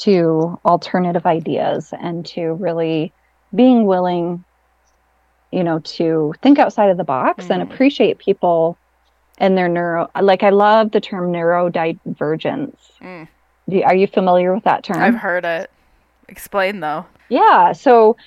[0.03, 3.13] to alternative ideas and to really
[3.53, 4.45] being willing,
[5.51, 7.71] you know, to think outside of the box and Mhm.
[7.73, 8.77] appreciate people
[9.37, 10.09] and their neuro.
[10.19, 12.75] Like, I love the term neurodivergence.
[13.01, 13.27] Mm.
[13.85, 14.97] Are you familiar with that term?
[14.97, 15.69] I've heard it.
[16.27, 17.05] Explain though.
[17.29, 18.17] Yeah, so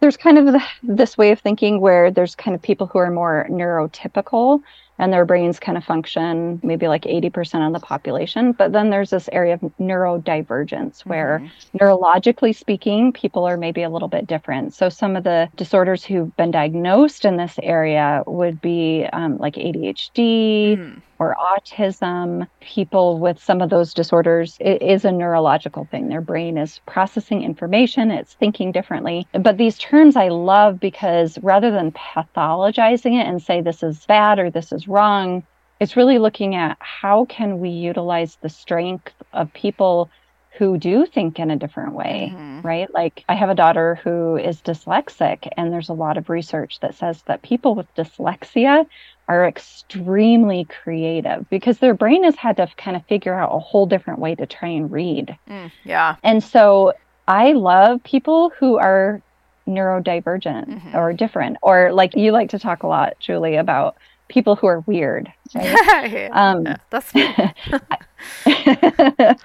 [0.00, 3.10] there's kind of the, this way of thinking where there's kind of people who are
[3.10, 4.62] more neurotypical
[5.02, 8.52] and their brains kind of function maybe like 80% of the population.
[8.54, 11.50] But then there's this area of neurodivergence where Mhm.
[11.80, 14.74] neurologically speaking, people are maybe a little bit different.
[14.74, 19.58] So some of the disorders who've been diagnosed in this area would be um, like
[19.58, 21.02] ADHD Mm.
[21.22, 22.48] Or autism.
[22.60, 26.08] People with some of those disorders, it is a neurological thing.
[26.08, 29.26] Their brain is processing information, it's thinking differently.
[29.32, 34.38] But these terms I love because rather than pathologizing it and say this is bad
[34.38, 35.44] or this is wrong,
[35.80, 40.10] it's really looking at how can we utilize the strength of people
[40.58, 42.62] who do think in a different way Mhm.
[42.62, 42.92] right?
[42.92, 46.94] Like I have a daughter who is dyslexic, and there's a lot of research that
[46.94, 48.84] says that people with dyslexia
[49.32, 53.86] are extremely creative because their brain has had to kind of figure out a whole
[53.86, 55.36] different way to try and read.
[55.48, 55.70] Mm.
[55.84, 56.16] Yeah.
[56.22, 56.92] And so
[57.28, 59.20] I love people who are
[59.66, 60.94] neurodivergent Mhm.
[60.94, 63.96] or different, or like you like to talk a lot, Julie, about
[64.28, 65.64] people who are weird, right?
[66.12, 66.28] yeah.
[66.32, 66.76] Um, yeah.
[66.90, 67.12] That's.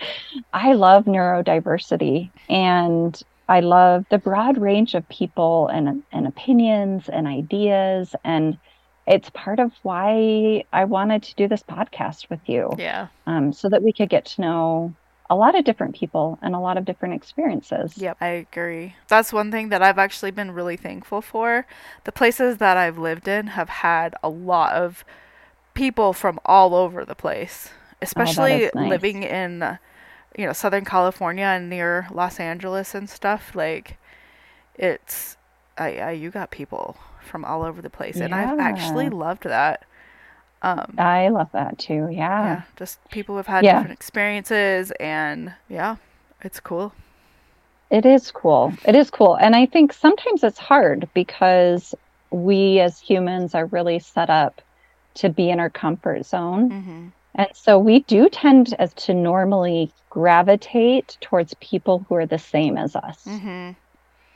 [0.54, 7.28] I love neurodiversity and I love the broad range of people and, and opinions and
[7.28, 8.16] ideas.
[8.24, 8.58] And
[9.08, 13.08] it's part of why I wanted to do this podcast with you yeah.
[13.26, 14.94] um, so that we could get to know
[15.30, 17.98] a lot of different people and a lot of different experiences.
[17.98, 18.96] Yep, I agree.
[19.08, 21.66] That's one thing that I've actually been really thankful for.
[22.04, 25.04] The places that I've lived in have had a lot of
[25.74, 27.70] people from all over the place,
[28.02, 28.90] especially is nice.
[28.90, 29.78] living in,
[30.38, 33.54] you know, Southern California and near Los Angeles and stuff.
[33.54, 33.98] Like,
[34.76, 35.36] it's,
[35.78, 36.98] I, I you got people
[37.28, 39.86] from all over the place, and I've actually loved that.
[40.62, 42.08] Um, I love that too.
[42.12, 42.44] Yeah.
[42.44, 43.76] yeah, just people who've had Yeah.
[43.76, 45.98] different experiences, and yeah,
[46.42, 46.94] it's cool.
[47.90, 48.74] It is cool.
[48.86, 49.36] It is cool.
[49.36, 51.96] And I think sometimes it's hard because
[52.32, 54.62] we as humans are really set up
[55.16, 56.70] to be in our comfort zone.
[56.70, 62.40] hmm And so we do tend as to normally gravitate towards people who are the
[62.40, 63.24] same as us.
[63.24, 63.72] hmm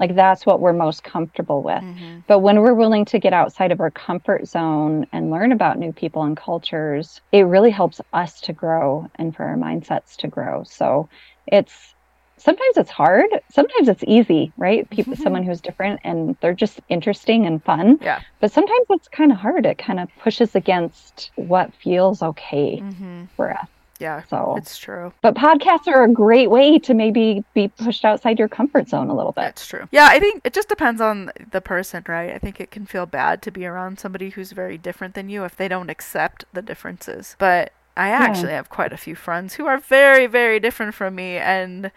[0.02, 1.84] Like that's what we're most comfortable with.
[1.84, 5.80] hmm But when we're willing to get outside of our comfort zone and learn about
[5.80, 10.30] new people and cultures, it really helps us to grow and for our mindsets to
[10.30, 10.64] grow.
[10.66, 11.10] So
[11.48, 11.96] it's
[12.40, 14.90] sometimes it's hard, sometimes it's easy, right?
[14.90, 15.22] People Mhm.
[15.24, 18.00] someone who's different and they're just interesting and fun.
[18.02, 18.22] Yeah.
[18.40, 19.66] But sometimes it's kind of hard.
[19.68, 23.70] It kind of pushes against what feels okay hmm for us.
[24.02, 25.14] Yeah, So it's true.
[25.22, 29.16] but podcasts are a great way to maybe be pushed outside your comfort zone a
[29.16, 29.42] little bit.
[29.42, 29.88] That's true.
[29.92, 32.32] Yeah, I think it just depends on the person, right?
[32.32, 35.44] I think it can feel bad to be around somebody who's very different than you
[35.46, 37.36] if they don't accept the differences.
[37.38, 41.38] But I actually have quite a few friends who are very, very different from me
[41.38, 41.92] and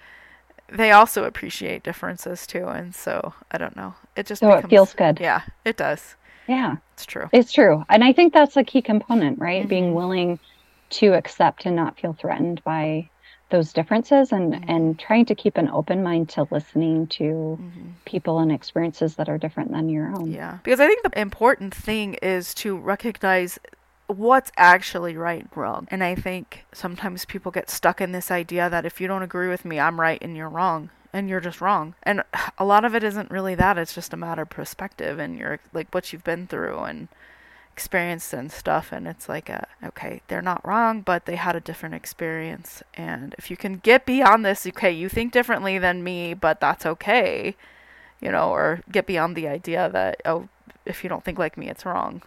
[0.69, 2.67] they also appreciate differences too.
[2.69, 3.95] And so, I don't know.
[4.17, 5.21] It just So it becomes, feels good.
[5.21, 6.17] Yeah, it does.
[6.49, 6.77] Yeah.
[6.93, 7.29] It's true.
[7.33, 7.85] It's true.
[7.89, 9.65] And I think that's a key component, right?
[9.65, 9.69] Mhm.
[9.69, 10.39] Being willing
[11.01, 13.09] to accept and not feel threatened by
[13.51, 14.64] those differences and Mhm.
[14.68, 17.92] and trying to keep an open mind to listening to Mhm.
[18.05, 20.30] people and experiences that are different than your own.
[20.30, 20.59] Yeah.
[20.64, 23.59] Because I think the important thing is to recognize
[24.07, 25.86] what's actually right and wrong.
[25.90, 29.49] And I think sometimes people get stuck in this idea that if you don't agree
[29.49, 30.90] with me, I'm right and you're wrong.
[31.12, 31.95] And you're just wrong.
[32.03, 32.22] And
[32.59, 33.78] a lot of it isn't really that.
[33.78, 37.09] It's just a matter of perspective and your like what you've been through and
[37.75, 41.61] experienced and stuff and it's like a, okay they're not wrong but they had a
[41.70, 46.35] different experience and if you can get beyond this okay you think differently than me
[46.35, 47.57] but that's okay
[48.20, 50.49] you know or get beyond the idea that oh
[50.87, 52.22] if you don't think like me it's wrong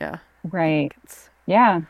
[0.00, 0.16] yeah
[0.50, 0.92] Right.
[1.46, 1.82] Yeah.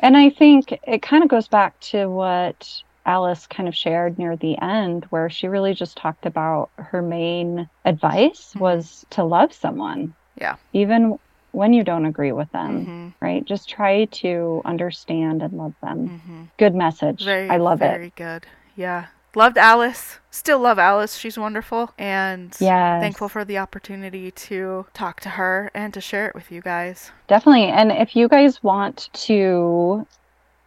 [0.00, 4.36] And I think it kind of goes back to what Alice kind of shared near
[4.36, 8.60] the end, where she really just talked about her main advice Mhm.
[8.60, 10.14] was to love someone.
[10.40, 10.56] Yeah.
[10.72, 11.18] Even
[11.52, 13.12] when you don't agree with them, Mhm.
[13.20, 13.44] right?
[13.44, 16.20] Just try to understand and love them.
[16.26, 16.48] Mhm.
[16.58, 17.24] Good message.
[17.24, 17.86] very I love it.
[17.88, 18.46] very good
[18.76, 23.00] yeah loved alice still love alice she's wonderful and Yes.
[23.02, 27.10] thankful for the opportunity to talk to her and to share it with you guys
[27.28, 27.66] Definitely.
[27.66, 30.06] And if you guys want to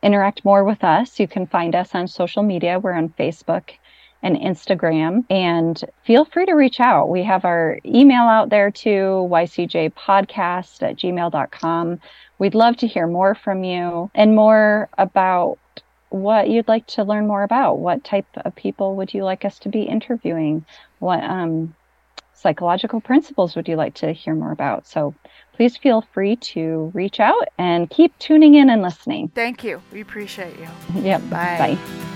[0.03, 2.79] interact more with us, you can find us on social media.
[2.79, 3.71] We're on Facebook
[4.23, 5.25] and Instagram.
[5.29, 7.09] And feel free to reach out.
[7.09, 11.99] We have our email out there too, ycjpodcast at gmail.com.
[12.39, 15.57] We'd love to hear more from you and more about
[16.09, 17.79] what you'd like to learn more about.
[17.79, 20.65] What type of people would you like us to be interviewing?
[20.99, 21.73] What um,
[22.33, 24.87] psychological principles would you like to hear more about?
[24.87, 25.13] So
[25.53, 29.27] please feel free to reach out and keep tuning in and listening.
[29.35, 30.67] thank you we appreciate you
[31.01, 31.21] Yep.
[31.29, 31.77] Bye.
[31.77, 32.10] Bye.